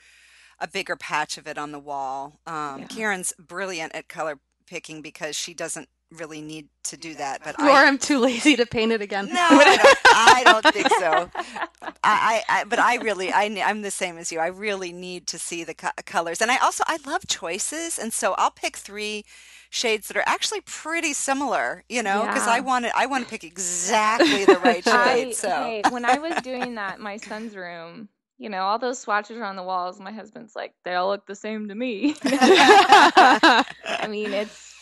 a 0.60 0.68
bigger 0.68 0.96
patch 0.96 1.38
of 1.38 1.46
it 1.46 1.58
on 1.58 1.72
the 1.72 1.78
wall. 1.78 2.40
Um, 2.46 2.80
Yeah. 2.80 2.88
Karen's 2.88 3.32
brilliant 3.38 3.94
at 3.94 4.08
color 4.08 4.38
picking 4.66 5.02
because 5.02 5.36
she 5.36 5.54
doesn't 5.54 5.88
really 6.10 6.40
need 6.42 6.68
to 6.84 6.96
do 6.96 7.14
that. 7.14 7.42
But 7.42 7.56
Or 7.58 7.64
I, 7.64 7.86
I'm 7.86 7.98
too 7.98 8.18
lazy 8.18 8.56
to 8.56 8.66
paint 8.66 8.92
it 8.92 9.00
again. 9.02 9.28
no, 9.30 9.40
I 9.40 9.76
don't, 9.76 9.98
I 10.12 10.44
don't 10.44 10.66
think 10.66 10.90
so. 10.90 11.30
I, 12.02 12.42
I, 12.48 12.60
I 12.60 12.64
but 12.64 12.78
I 12.78 12.96
really 12.96 13.30
I, 13.32 13.44
I'm 13.64 13.82
the 13.82 13.90
same 13.90 14.16
as 14.18 14.32
you. 14.32 14.38
I 14.40 14.46
really 14.46 14.92
need 14.92 15.26
to 15.28 15.38
see 15.38 15.64
the 15.64 15.74
co- 15.74 15.90
colors, 16.06 16.40
and 16.40 16.50
I 16.50 16.56
also 16.58 16.82
I 16.86 16.98
love 17.06 17.26
choices, 17.28 17.98
and 17.98 18.12
so 18.12 18.34
I'll 18.38 18.50
pick 18.50 18.76
three 18.78 19.24
shades 19.68 20.08
that 20.08 20.16
are 20.16 20.24
actually 20.26 20.62
pretty 20.62 21.12
similar, 21.12 21.84
you 21.88 22.02
know, 22.02 22.26
because 22.26 22.46
I 22.46 22.58
Yeah. 22.58 22.60
want 22.60 22.86
to 22.86 22.96
I 22.96 23.04
want 23.06 23.22
to 23.22 23.26
pick 23.30 23.44
exactly 23.44 24.46
the 24.46 24.58
right 24.58 24.84
shade. 24.86 25.28
I, 25.28 25.34
so 25.34 25.48
hey, 25.48 25.84
when 25.84 26.04
I 26.04 26.18
was 26.18 26.40
doing 26.40 26.74
that, 26.76 27.00
my 27.00 27.18
son's 27.18 27.54
room, 27.54 28.08
you 28.40 28.50
know, 28.50 28.62
all 28.62 28.80
those 28.80 28.98
swatches 29.00 29.38
are 29.38 29.44
on 29.44 29.56
the 29.56 29.62
walls. 29.64 30.00
My 30.00 30.12
husband's 30.12 30.56
like, 30.56 30.74
they 30.84 30.94
all 30.96 31.10
look 31.10 31.26
the 31.26 31.36
same 31.36 31.68
to 31.68 31.76
me. 31.76 32.16
I 32.24 33.64
mean, 34.08 34.34
it's 34.34 34.76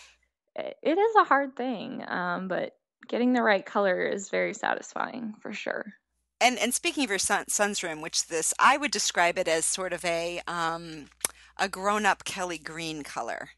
it 0.56 0.98
is 0.98 1.16
a 1.16 1.24
hard 1.24 1.56
thing, 1.56 2.04
um, 2.08 2.48
but 2.48 2.76
getting 3.08 3.34
the 3.34 3.42
right 3.42 3.66
color 3.66 4.06
is 4.06 4.30
very 4.30 4.54
satisfying 4.54 5.34
for 5.42 5.52
sure. 5.52 5.94
and 6.40 6.58
and 6.58 6.74
speaking 6.74 7.04
of 7.04 7.10
your 7.10 7.18
son, 7.18 7.46
son's 7.48 7.82
room, 7.82 8.00
which 8.02 8.26
this 8.28 8.54
I 8.58 8.76
would 8.76 8.90
describe 8.90 9.38
it 9.38 9.48
as 9.48 9.64
sort 9.66 9.92
of 9.92 10.04
a 10.04 10.40
um 10.48 11.06
a 11.58 11.68
grown 11.68 12.06
up 12.06 12.24
Kelly 12.24 12.58
green 12.58 13.02
color. 13.02 13.50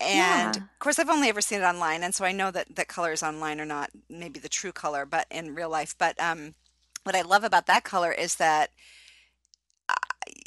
And 0.00 0.56
Yeah. 0.56 0.58
of 0.58 0.78
course, 0.80 0.98
I've 0.98 1.10
only 1.10 1.28
ever 1.28 1.40
seen 1.42 1.60
it 1.60 1.64
online, 1.64 2.02
and 2.04 2.14
so 2.14 2.24
I 2.24 2.32
know 2.32 2.50
that 2.52 2.76
that 2.76 2.88
colors 2.88 3.22
online 3.22 3.60
are 3.60 3.66
not 3.66 3.90
maybe 4.10 4.40
the 4.40 4.48
true 4.48 4.72
color, 4.72 5.06
but 5.06 5.26
in 5.30 5.54
real 5.54 5.70
life. 5.70 5.94
But 5.98 6.20
um, 6.20 6.54
what 7.04 7.16
I 7.16 7.22
love 7.22 7.44
about 7.44 7.66
that 7.66 7.84
color 7.84 8.12
is 8.12 8.36
that 8.36 8.70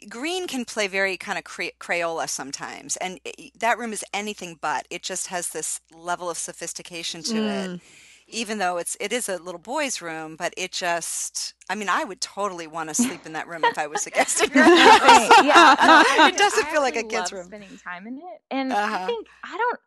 green 0.09 0.47
can 0.47 0.65
play 0.65 0.87
very 0.87 1.17
kind 1.17 1.37
of 1.37 1.43
cray- 1.43 1.73
Crayola 1.79 2.27
sometimes, 2.29 2.97
and 2.97 3.19
it, 3.25 3.59
that 3.59 3.77
room 3.77 3.93
is 3.93 4.03
anything 4.13 4.57
but. 4.61 4.87
It 4.89 5.03
just 5.03 5.27
has 5.27 5.49
this 5.49 5.79
level 5.93 6.29
of 6.29 6.37
sophistication 6.37 7.23
to 7.23 7.37
it, 7.37 7.69
Mm. 7.71 7.81
even 8.27 8.57
though 8.57 8.77
it's 8.77 8.97
it 8.99 9.13
is 9.13 9.29
a 9.29 9.37
little 9.37 9.59
boy's 9.59 10.01
room. 10.01 10.35
But 10.35 10.53
it 10.57 10.71
just, 10.71 11.53
I 11.69 11.75
mean, 11.75 11.89
I 11.89 12.03
would 12.03 12.21
totally 12.21 12.67
want 12.67 12.89
to 12.89 12.95
sleep 12.95 13.25
in 13.25 13.33
that 13.33 13.47
room 13.47 13.63
if 13.63 13.77
I 13.77 13.87
was 13.87 14.05
a 14.07 14.11
guest 14.11 14.41
in 14.43 14.51
your 14.53 14.63
house. 14.63 15.43
Yeah, 15.43 15.75
it 16.27 16.37
doesn't 16.37 16.65
I 16.65 16.71
feel 16.71 16.81
like 16.81 16.95
a 16.95 17.03
kid's 17.03 17.31
love 17.31 17.33
room. 17.33 17.45
Spending 17.47 17.77
time 17.83 18.07
in 18.07 18.17
it, 18.17 18.41
and 18.49 18.71
Uh-huh. 18.71 18.97
I 18.97 19.05
think 19.05 19.27
I 19.43 19.57
don't. 19.57 19.79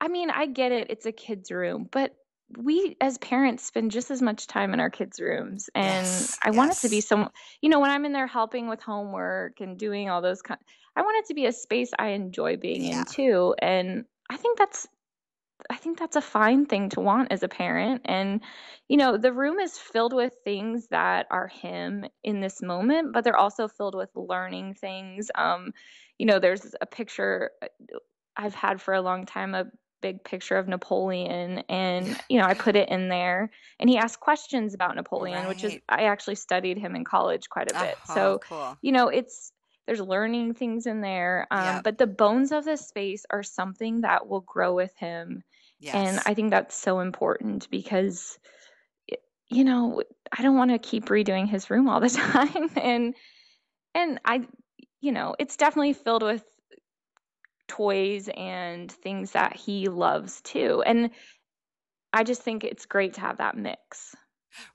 I 0.00 0.08
mean, 0.08 0.30
I 0.30 0.46
get 0.46 0.72
it; 0.72 0.88
it's 0.90 1.06
a 1.06 1.12
kid's 1.12 1.50
room, 1.50 1.88
but 1.90 2.14
we 2.56 2.96
as 3.00 3.18
parents 3.18 3.64
spend 3.64 3.90
just 3.90 4.10
as 4.10 4.22
much 4.22 4.46
time 4.46 4.72
in 4.72 4.80
our 4.80 4.90
kids' 4.90 5.20
rooms, 5.20 5.68
and 5.74 6.28
Yes, 6.28 6.40
I 6.42 6.50
want 6.50 6.72
it 6.72 6.78
to 6.80 6.88
be 6.88 7.00
yes. 7.00 7.02
some. 7.02 7.30
You 7.60 7.68
know, 7.68 7.80
when 7.80 7.90
I'm 7.90 8.04
in 8.06 8.12
there 8.12 8.26
helping 8.26 8.68
with 8.68 8.80
homework 8.82 9.60
and 9.60 9.78
doing 9.78 10.08
all 10.08 10.22
those 10.22 10.42
kind, 10.42 10.60
I 10.96 11.02
want 11.02 11.18
it 11.24 11.28
to 11.28 11.34
be 11.34 11.46
a 11.46 11.52
space 11.52 11.90
I 11.98 12.08
enjoy 12.08 12.56
being 12.56 12.86
Yeah. 12.86 13.04
in 13.04 13.04
too, 13.04 13.54
and 13.60 14.06
I 14.30 14.36
think 14.36 14.58
that's. 14.58 14.88
I 15.70 15.76
think 15.76 15.98
that's 15.98 16.16
a 16.16 16.20
fine 16.20 16.66
thing 16.66 16.88
to 16.90 17.00
want 17.00 17.32
as 17.32 17.42
a 17.42 17.48
parent. 17.48 18.02
And, 18.04 18.42
you 18.88 18.96
know, 18.96 19.16
the 19.16 19.32
room 19.32 19.58
is 19.58 19.76
filled 19.76 20.12
with 20.12 20.36
things 20.44 20.88
that 20.88 21.26
are 21.30 21.48
him 21.48 22.06
in 22.22 22.40
this 22.40 22.62
moment, 22.62 23.12
but 23.12 23.24
they're 23.24 23.36
also 23.36 23.66
filled 23.66 23.96
with 23.96 24.10
learning 24.14 24.74
things. 24.74 25.30
Um, 25.34 25.72
you 26.16 26.26
know, 26.26 26.38
there's 26.38 26.74
a 26.80 26.86
picture, 26.86 27.50
uh, 27.60 27.66
I've 28.36 28.54
had 28.54 28.80
for 28.80 28.94
a 28.94 29.02
long 29.02 29.26
time 29.26 29.54
a 29.54 29.66
big 30.00 30.22
picture 30.24 30.56
of 30.56 30.68
Napoleon 30.68 31.62
and 31.68 32.18
you 32.28 32.38
know 32.38 32.44
I 32.44 32.54
put 32.54 32.76
it 32.76 32.88
in 32.88 33.08
there 33.08 33.50
and 33.78 33.88
he 33.88 33.98
asked 33.98 34.20
questions 34.20 34.74
about 34.74 34.96
Napoleon 34.96 35.40
right. 35.40 35.48
which 35.48 35.64
is 35.64 35.78
I 35.88 36.04
actually 36.04 36.36
studied 36.36 36.78
him 36.78 36.94
in 36.94 37.04
college 37.04 37.48
quite 37.48 37.70
a 37.70 37.74
bit 37.74 37.94
uh-huh, 37.94 38.14
so 38.14 38.40
cool. 38.42 38.78
you 38.82 38.92
know 38.92 39.08
it's 39.08 39.52
there's 39.86 40.00
learning 40.00 40.54
things 40.54 40.86
in 40.86 41.00
there 41.00 41.46
um, 41.50 41.64
yep. 41.64 41.84
but 41.84 41.98
the 41.98 42.06
bones 42.06 42.52
of 42.52 42.64
the 42.64 42.76
space 42.76 43.24
are 43.30 43.42
something 43.42 44.02
that 44.02 44.28
will 44.28 44.42
grow 44.42 44.74
with 44.74 44.94
him 44.96 45.42
yes. 45.80 45.94
and 45.94 46.20
I 46.26 46.34
think 46.34 46.50
that's 46.50 46.76
so 46.76 47.00
important 47.00 47.68
because 47.70 48.38
you 49.48 49.64
know 49.64 50.02
I 50.36 50.42
don't 50.42 50.56
want 50.56 50.70
to 50.70 50.78
keep 50.78 51.06
redoing 51.06 51.48
his 51.48 51.70
room 51.70 51.88
all 51.88 52.00
the 52.00 52.08
time 52.10 52.70
and 52.76 53.14
and 53.94 54.20
I 54.24 54.46
you 55.00 55.12
know 55.12 55.34
it's 55.38 55.56
definitely 55.56 55.92
filled 55.92 56.22
with 56.22 56.44
toys 57.68 58.28
and 58.36 58.90
things 58.90 59.32
that 59.32 59.54
he 59.54 59.88
loves 59.88 60.40
too. 60.40 60.82
And 60.84 61.10
I 62.12 62.24
just 62.24 62.42
think 62.42 62.64
it's 62.64 62.86
great 62.86 63.14
to 63.14 63.20
have 63.20 63.38
that 63.38 63.56
mix. 63.56 64.16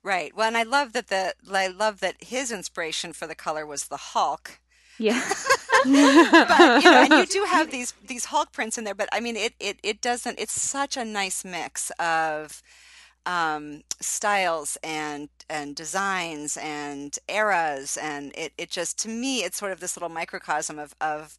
Right. 0.04 0.36
Well, 0.36 0.48
and 0.48 0.58
I 0.58 0.64
love 0.64 0.94
that 0.94 1.08
the 1.08 1.34
I 1.52 1.68
love 1.68 2.00
that 2.00 2.24
his 2.24 2.52
inspiration 2.52 3.12
for 3.12 3.28
the 3.28 3.36
color 3.36 3.66
was 3.66 3.86
the 3.86 3.98
Hulk. 3.98 4.60
Yeah. 5.00 5.22
but, 5.84 5.84
you 5.84 6.92
know, 6.92 7.04
and 7.04 7.14
you 7.14 7.26
do 7.26 7.46
have 7.46 7.72
these 7.72 7.94
these 8.08 8.26
Hulk 8.26 8.52
prints 8.52 8.78
in 8.78 8.84
there, 8.84 8.96
but 8.96 9.10
I 9.12 9.20
mean, 9.20 9.36
it 9.36 9.54
it 9.60 9.80
it 9.84 10.02
doesn't. 10.02 10.40
It's 10.40 10.60
such 10.60 10.96
a 10.96 11.04
nice 11.04 11.44
mix 11.44 11.92
of 12.00 12.62
um, 13.26 13.82
styles 14.00 14.78
and 14.84 15.30
and 15.50 15.76
designs 15.76 16.58
and 16.58 17.18
eras, 17.28 17.98
and 18.02 18.32
it 18.36 18.54
it 18.58 18.70
just 18.70 19.00
to 19.00 19.10
me, 19.10 19.44
it's 19.44 19.58
sort 19.58 19.72
of 19.72 19.80
this 19.80 19.98
little 19.98 20.10
microcosm 20.10 20.80
of 20.80 20.94
of 21.02 21.38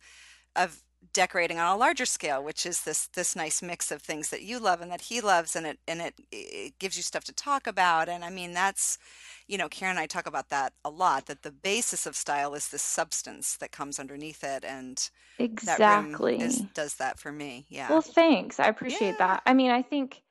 of 0.56 0.82
decorating 1.12 1.58
on 1.58 1.72
a 1.72 1.76
larger 1.76 2.06
scale, 2.06 2.42
which 2.42 2.66
is 2.66 2.82
this 2.82 3.06
this 3.08 3.36
nice 3.36 3.62
mix 3.62 3.90
of 3.90 4.02
things 4.02 4.30
that 4.30 4.42
you 4.42 4.58
love 4.58 4.80
and 4.80 4.90
that 4.90 5.02
he 5.02 5.20
loves, 5.20 5.54
and 5.54 5.66
it 5.66 5.78
and 5.86 6.00
it, 6.00 6.14
it 6.32 6.78
gives 6.78 6.96
you 6.96 7.02
stuff 7.02 7.24
to 7.24 7.32
talk 7.32 7.66
about. 7.66 8.08
And 8.08 8.24
I 8.24 8.30
mean, 8.30 8.52
that's 8.52 8.98
you 9.46 9.58
know, 9.58 9.68
Karen 9.68 9.96
and 9.96 10.00
I 10.00 10.06
talk 10.06 10.26
about 10.26 10.48
that 10.50 10.72
a 10.84 10.90
lot. 10.90 11.26
That 11.26 11.42
the 11.42 11.50
basis 11.50 12.06
of 12.06 12.16
style 12.16 12.54
is 12.54 12.68
this 12.68 12.82
substance 12.82 13.56
that 13.56 13.72
comes 13.72 13.98
underneath 13.98 14.42
it, 14.42 14.64
and 14.64 15.08
exactly 15.38 16.38
that 16.38 16.44
is, 16.44 16.60
does 16.74 16.94
that 16.96 17.18
for 17.18 17.32
me. 17.32 17.66
Yeah. 17.68 17.90
Well, 17.90 18.02
thanks. 18.02 18.58
I 18.58 18.66
appreciate 18.66 19.16
yeah. 19.18 19.26
that. 19.26 19.42
I 19.46 19.54
mean, 19.54 19.70
I 19.70 19.82
think 19.82 20.22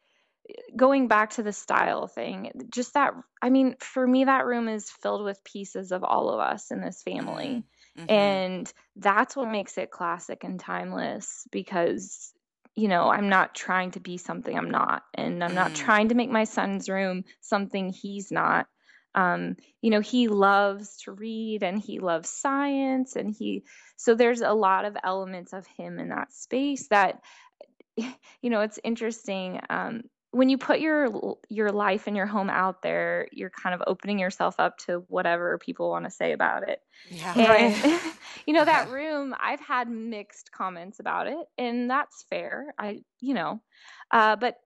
going 0.75 1.07
back 1.07 1.31
to 1.31 1.43
the 1.43 1.53
style 1.53 2.07
thing, 2.07 2.67
just 2.73 2.95
that. 2.95 3.13
I 3.41 3.49
mean, 3.49 3.75
for 3.79 4.05
me, 4.05 4.25
that 4.25 4.45
room 4.45 4.67
is 4.67 4.89
filled 4.89 5.23
with 5.23 5.43
pieces 5.43 5.91
of 5.91 6.03
all 6.03 6.29
of 6.29 6.39
us 6.39 6.71
in 6.71 6.81
this 6.81 7.03
family. 7.03 7.45
Mm-hmm 7.45 7.59
Mm-hmm. 7.97 8.11
And 8.11 8.73
that's 8.95 9.35
what 9.35 9.51
makes 9.51 9.77
it 9.77 9.91
classic 9.91 10.43
and 10.43 10.59
timeless 10.59 11.45
because, 11.51 12.33
you 12.75 12.87
know, 12.87 13.09
I'm 13.09 13.29
not 13.29 13.53
trying 13.53 13.91
to 13.91 13.99
be 13.99 14.17
something 14.17 14.57
I'm 14.57 14.71
not. 14.71 15.03
And 15.13 15.43
I'm 15.43 15.51
mm. 15.51 15.55
not 15.55 15.75
trying 15.75 16.09
to 16.09 16.15
make 16.15 16.31
my 16.31 16.45
son's 16.45 16.89
room 16.89 17.23
something 17.41 17.89
he's 17.89 18.31
not. 18.31 18.67
Um, 19.15 19.57
you 19.81 19.91
know, 19.91 19.99
he 19.99 20.27
loves 20.27 20.97
to 21.03 21.11
read 21.11 21.61
and 21.61 21.79
he 21.79 21.99
loves 21.99 22.29
science. 22.29 23.15
And 23.15 23.31
he, 23.31 23.63
so 23.95 24.15
there's 24.15 24.41
a 24.41 24.53
lot 24.53 24.85
of 24.85 24.97
elements 25.03 25.53
of 25.53 25.67
him 25.67 25.99
in 25.99 26.09
that 26.09 26.33
space 26.33 26.87
that, 26.87 27.21
you 27.95 28.49
know, 28.49 28.61
it's 28.61 28.79
interesting. 28.83 29.59
Um, 29.69 30.01
when 30.33 30.49
you 30.49 30.57
put 30.57 30.79
your 30.79 31.37
your 31.47 31.71
life 31.71 32.07
and 32.07 32.17
your 32.17 32.25
home 32.25 32.49
out 32.49 32.81
there, 32.81 33.27
you're 33.31 33.51
kind 33.51 33.75
of 33.75 33.83
opening 33.85 34.17
yourself 34.17 34.55
up 34.57 34.79
to 34.79 35.05
whatever 35.07 35.59
people 35.59 35.91
want 35.91 36.05
to 36.05 36.11
say 36.11 36.31
about 36.31 36.67
it. 36.67 36.79
Yeah. 37.09 37.33
And, 37.37 37.83
right. 37.83 38.01
you 38.47 38.53
know, 38.53 38.65
that 38.65 38.89
room, 38.89 39.35
I've 39.39 39.59
had 39.59 39.89
mixed 39.89 40.51
comments 40.51 40.99
about 40.99 41.27
it, 41.27 41.45
and 41.59 41.87
that's 41.87 42.23
fair. 42.31 42.73
I, 42.79 43.01
you 43.21 43.35
know, 43.35 43.61
uh, 44.09 44.35
but 44.35 44.57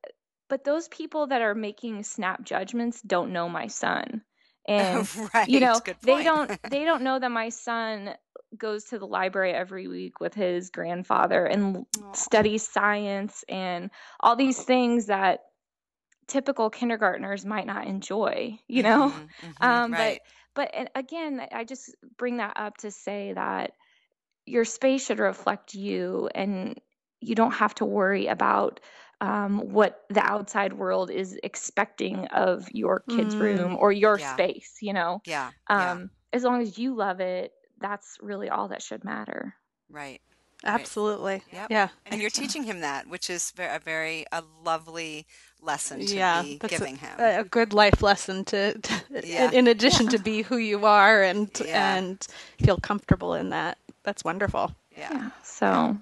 but 0.50 0.64
those 0.64 0.88
people 0.88 1.28
that 1.28 1.42
are 1.42 1.54
making 1.54 2.04
snap 2.04 2.46
judgments 2.46 3.02
don't 3.02 3.34
know 3.34 3.50
my 3.50 3.68
son, 3.68 4.22
and 4.70 5.06
right. 5.34 5.50
you 5.50 5.60
know, 5.60 5.82
they 6.02 6.24
don't 6.24 6.50
they 6.70 6.86
don't 6.86 7.02
know 7.02 7.20
that 7.20 7.32
my 7.32 7.50
son 7.50 8.12
goes 8.58 8.86
to 8.86 9.00
the 9.00 9.06
library 9.06 9.52
every 9.52 9.90
week 9.90 10.22
with 10.22 10.34
his 10.34 10.70
grandfather 10.70 11.46
and 11.46 11.86
Aww. 11.98 12.16
studies 12.16 12.66
science 12.66 13.44
and 13.50 13.92
all 14.22 14.38
these 14.38 14.64
things 14.64 15.08
that 15.08 15.42
typical 16.28 16.70
kindergartners 16.70 17.46
might 17.46 17.66
not 17.66 17.88
enjoy, 17.88 18.60
you 18.68 18.84
know? 18.84 19.10
Mm-hmm, 19.10 19.22
mm-hmm, 19.48 19.64
um, 19.64 19.94
right. 19.94 20.20
But, 20.54 20.72
but 20.74 20.92
again, 20.96 21.42
I 21.52 21.64
just 21.64 21.96
bring 22.18 22.38
that 22.38 22.54
up 22.56 22.78
to 22.78 22.92
say 22.92 23.34
that 23.34 23.72
your 24.46 24.66
space 24.66 25.06
should 25.06 25.20
reflect 25.20 25.74
you 25.74 26.30
and 26.34 26.80
you 27.20 27.36
don't 27.36 27.52
have 27.52 27.76
to 27.76 27.86
worry 27.86 28.28
about 28.28 28.80
um, 29.20 29.60
what 29.72 30.04
the 30.10 30.22
outside 30.22 30.74
world 30.74 31.10
is 31.10 31.38
expecting 31.44 32.28
of 32.28 32.68
your 32.72 33.04
kid's 33.10 33.36
mm. 33.36 33.40
room 33.40 33.78
or 33.80 33.92
your 33.92 34.20
yeah. 34.20 34.34
space, 34.34 34.78
you 34.82 34.94
know? 34.94 35.22
Yeah. 35.26 35.50
Um, 35.68 35.80
yeah. 35.80 36.06
As 36.34 36.44
long 36.44 36.62
as 36.62 36.78
you 36.78 36.96
love 36.96 37.20
it, 37.20 37.52
that's 37.80 38.18
really 38.22 38.50
all 38.50 38.68
that 38.70 38.82
should 38.82 39.04
matter. 39.04 39.56
Right. 39.90 40.22
Absolutely. 40.64 41.44
Yep. 41.52 41.68
Yeah. 41.70 41.90
And 42.06 42.22
you're 42.22 42.30
teaching 42.30 42.64
him 42.64 42.82
that, 42.82 43.08
which 43.08 43.30
is 43.30 43.54
a 43.58 43.80
very 43.80 44.26
a 44.32 44.44
lovely 44.64 45.26
lesson 45.62 46.06
to 46.06 46.16
yeah, 46.16 46.42
be 46.42 46.60
giving 46.68 46.96
a, 46.96 46.98
him. 46.98 47.20
A 47.20 47.44
good 47.44 47.74
life 47.74 48.02
lesson 48.02 48.46
to, 48.46 48.78
to 48.78 49.02
yeah. 49.24 49.52
in 49.52 49.68
addition 49.68 50.06
yeah. 50.06 50.12
to 50.12 50.20
be 50.20 50.42
who 50.42 50.58
you 50.58 50.86
are 50.86 51.22
and 51.22 51.50
and 51.68 52.26
feel 52.60 52.78
comfortable 52.78 53.34
in 53.34 53.50
that. 53.50 53.78
That's 54.04 54.24
wonderful. 54.24 54.74
Yeah. 54.96 55.30
So 55.44 55.98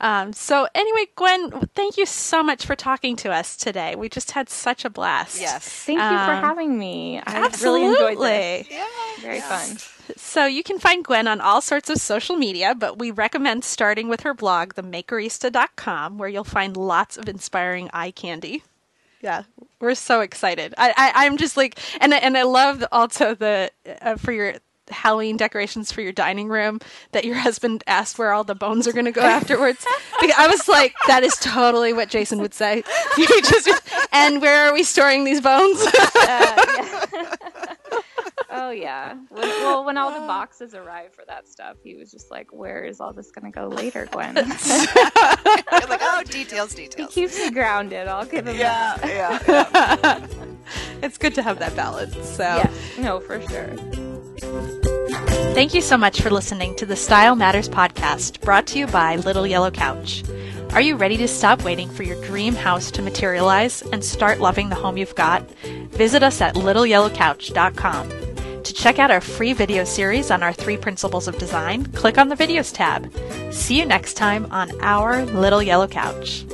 um, 0.00 0.32
so 0.32 0.68
anyway, 0.74 1.06
Gwen, 1.16 1.50
thank 1.74 1.96
you 1.96 2.06
so 2.06 2.42
much 2.42 2.66
for 2.66 2.76
talking 2.76 3.16
to 3.16 3.32
us 3.32 3.56
today. 3.56 3.94
We 3.94 4.08
just 4.08 4.32
had 4.32 4.48
such 4.48 4.84
a 4.84 4.90
blast. 4.90 5.40
Yes. 5.40 5.66
Thank 5.66 6.00
um, 6.00 6.12
you 6.12 6.18
for 6.18 6.32
um, 6.32 6.42
having 6.42 6.78
me. 6.78 7.18
I 7.18 7.44
absolutely. 7.44 7.88
really 7.88 8.12
enjoyed 8.12 8.26
this. 8.26 8.66
Yeah. 8.70 8.86
Very 9.20 9.40
fun. 9.40 9.76
So 10.16 10.46
you 10.46 10.62
can 10.62 10.78
find 10.78 11.04
Gwen 11.04 11.26
on 11.26 11.40
all 11.40 11.60
sorts 11.60 11.90
of 11.90 11.98
social 11.98 12.36
media, 12.36 12.74
but 12.74 12.98
we 12.98 13.10
recommend 13.10 13.64
starting 13.64 14.08
with 14.08 14.20
her 14.20 14.34
blog, 14.34 14.74
themakerista.com, 14.74 16.18
where 16.18 16.28
you'll 16.28 16.44
find 16.44 16.76
lots 16.76 17.16
of 17.16 17.28
inspiring 17.28 17.90
eye 17.92 18.10
candy. 18.10 18.62
Yeah, 19.20 19.44
we're 19.80 19.94
so 19.94 20.20
excited. 20.20 20.74
I, 20.76 21.12
I 21.14 21.24
am 21.24 21.38
just 21.38 21.56
like, 21.56 21.78
and 22.00 22.12
and 22.12 22.36
I 22.36 22.42
love 22.42 22.84
also 22.92 23.34
the 23.34 23.70
uh, 24.02 24.16
for 24.16 24.32
your 24.32 24.56
Halloween 24.90 25.36
decorations 25.36 25.90
for 25.90 26.02
your 26.02 26.12
dining 26.12 26.48
room 26.48 26.80
that 27.12 27.24
your 27.24 27.36
husband 27.36 27.82
asked 27.86 28.18
where 28.18 28.32
all 28.32 28.44
the 28.44 28.54
bones 28.54 28.86
are 28.86 28.92
going 28.92 29.06
to 29.06 29.12
go 29.12 29.22
afterwards. 29.22 29.84
because 30.20 30.34
I 30.36 30.46
was 30.46 30.68
like, 30.68 30.94
that 31.06 31.22
is 31.22 31.36
totally 31.36 31.92
what 31.92 32.08
Jason 32.08 32.40
would 32.40 32.54
say. 32.54 32.82
just, 33.16 33.68
and 34.12 34.42
where 34.42 34.68
are 34.68 34.74
we 34.74 34.82
storing 34.82 35.24
these 35.24 35.40
bones? 35.40 35.80
uh, 35.80 35.96
yeah. 36.26 37.34
Oh 38.56 38.70
yeah. 38.70 39.14
When, 39.30 39.48
well, 39.48 39.84
when 39.84 39.98
all 39.98 40.12
the 40.12 40.26
boxes 40.26 40.74
arrived 40.74 41.14
for 41.14 41.24
that 41.26 41.48
stuff, 41.48 41.76
he 41.82 41.96
was 41.96 42.12
just 42.12 42.30
like, 42.30 42.52
"Where 42.52 42.84
is 42.84 43.00
all 43.00 43.12
this 43.12 43.32
going 43.32 43.50
to 43.50 43.58
go 43.58 43.66
later, 43.66 44.06
Gwen?" 44.12 44.34
like, 44.36 44.46
oh, 46.00 46.22
details, 46.24 46.72
details. 46.72 47.12
He 47.12 47.22
keeps 47.22 47.36
me 47.36 47.50
grounded. 47.50 48.06
I'll 48.06 48.24
give 48.24 48.46
him 48.46 48.56
yeah, 48.56 48.96
that. 48.96 49.44
Yeah, 49.48 49.98
yeah. 50.04 50.26
it's 51.02 51.18
good 51.18 51.34
to 51.34 51.42
have 51.42 51.58
that 51.58 51.74
balance. 51.74 52.14
So, 52.28 52.44
yeah, 52.44 52.72
no, 52.98 53.18
for 53.18 53.40
sure. 53.48 53.74
Thank 55.54 55.74
you 55.74 55.80
so 55.80 55.96
much 55.96 56.20
for 56.20 56.30
listening 56.30 56.76
to 56.76 56.86
the 56.86 56.96
Style 56.96 57.34
Matters 57.34 57.68
podcast, 57.68 58.40
brought 58.40 58.68
to 58.68 58.78
you 58.78 58.86
by 58.86 59.16
Little 59.16 59.48
Yellow 59.48 59.72
Couch. 59.72 60.22
Are 60.70 60.80
you 60.80 60.96
ready 60.96 61.16
to 61.18 61.28
stop 61.28 61.62
waiting 61.64 61.88
for 61.88 62.02
your 62.04 62.20
dream 62.24 62.54
house 62.54 62.90
to 62.92 63.02
materialize 63.02 63.82
and 63.82 64.04
start 64.04 64.40
loving 64.40 64.68
the 64.68 64.74
home 64.76 64.96
you've 64.96 65.14
got? 65.14 65.48
Visit 65.90 66.22
us 66.22 66.40
at 66.40 66.54
littleyellowcouch.com. 66.54 68.23
To 68.64 68.72
check 68.72 68.98
out 68.98 69.10
our 69.10 69.20
free 69.20 69.52
video 69.52 69.84
series 69.84 70.30
on 70.30 70.42
our 70.42 70.52
three 70.52 70.78
principles 70.78 71.28
of 71.28 71.36
design, 71.36 71.84
click 71.92 72.16
on 72.16 72.30
the 72.30 72.34
videos 72.34 72.72
tab. 72.74 73.12
See 73.52 73.78
you 73.78 73.84
next 73.84 74.14
time 74.14 74.46
on 74.50 74.70
our 74.80 75.26
Little 75.26 75.62
Yellow 75.62 75.86
Couch. 75.86 76.46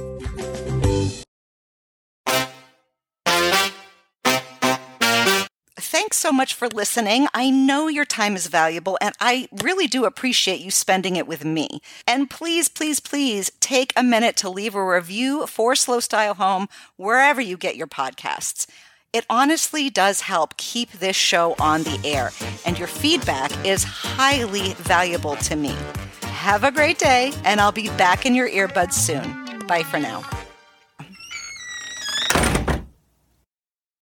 Thanks 5.76 6.16
so 6.16 6.32
much 6.32 6.54
for 6.54 6.66
listening. 6.68 7.28
I 7.32 7.50
know 7.50 7.86
your 7.86 8.04
time 8.04 8.34
is 8.34 8.48
valuable 8.48 8.98
and 9.00 9.14
I 9.20 9.48
really 9.62 9.86
do 9.86 10.04
appreciate 10.04 10.60
you 10.60 10.72
spending 10.72 11.14
it 11.14 11.28
with 11.28 11.44
me. 11.44 11.80
And 12.08 12.28
please, 12.28 12.68
please, 12.68 12.98
please 12.98 13.52
take 13.60 13.92
a 13.94 14.02
minute 14.02 14.36
to 14.38 14.50
leave 14.50 14.74
a 14.74 14.84
review 14.84 15.46
for 15.46 15.76
Slow 15.76 16.00
Style 16.00 16.34
Home 16.34 16.68
wherever 16.96 17.40
you 17.40 17.56
get 17.56 17.76
your 17.76 17.86
podcasts. 17.86 18.66
It 19.12 19.26
honestly 19.28 19.90
does 19.90 20.20
help 20.20 20.56
keep 20.56 20.92
this 20.92 21.16
show 21.16 21.56
on 21.58 21.82
the 21.82 22.00
air, 22.04 22.30
and 22.64 22.78
your 22.78 22.86
feedback 22.86 23.50
is 23.66 23.82
highly 23.82 24.74
valuable 24.74 25.34
to 25.36 25.56
me. 25.56 25.74
Have 26.22 26.62
a 26.62 26.70
great 26.70 26.98
day, 26.98 27.32
and 27.44 27.60
I'll 27.60 27.72
be 27.72 27.88
back 27.88 28.24
in 28.24 28.36
your 28.36 28.48
earbuds 28.48 28.92
soon. 28.92 29.66
Bye 29.66 29.82
for 29.82 29.98
now. 29.98 30.22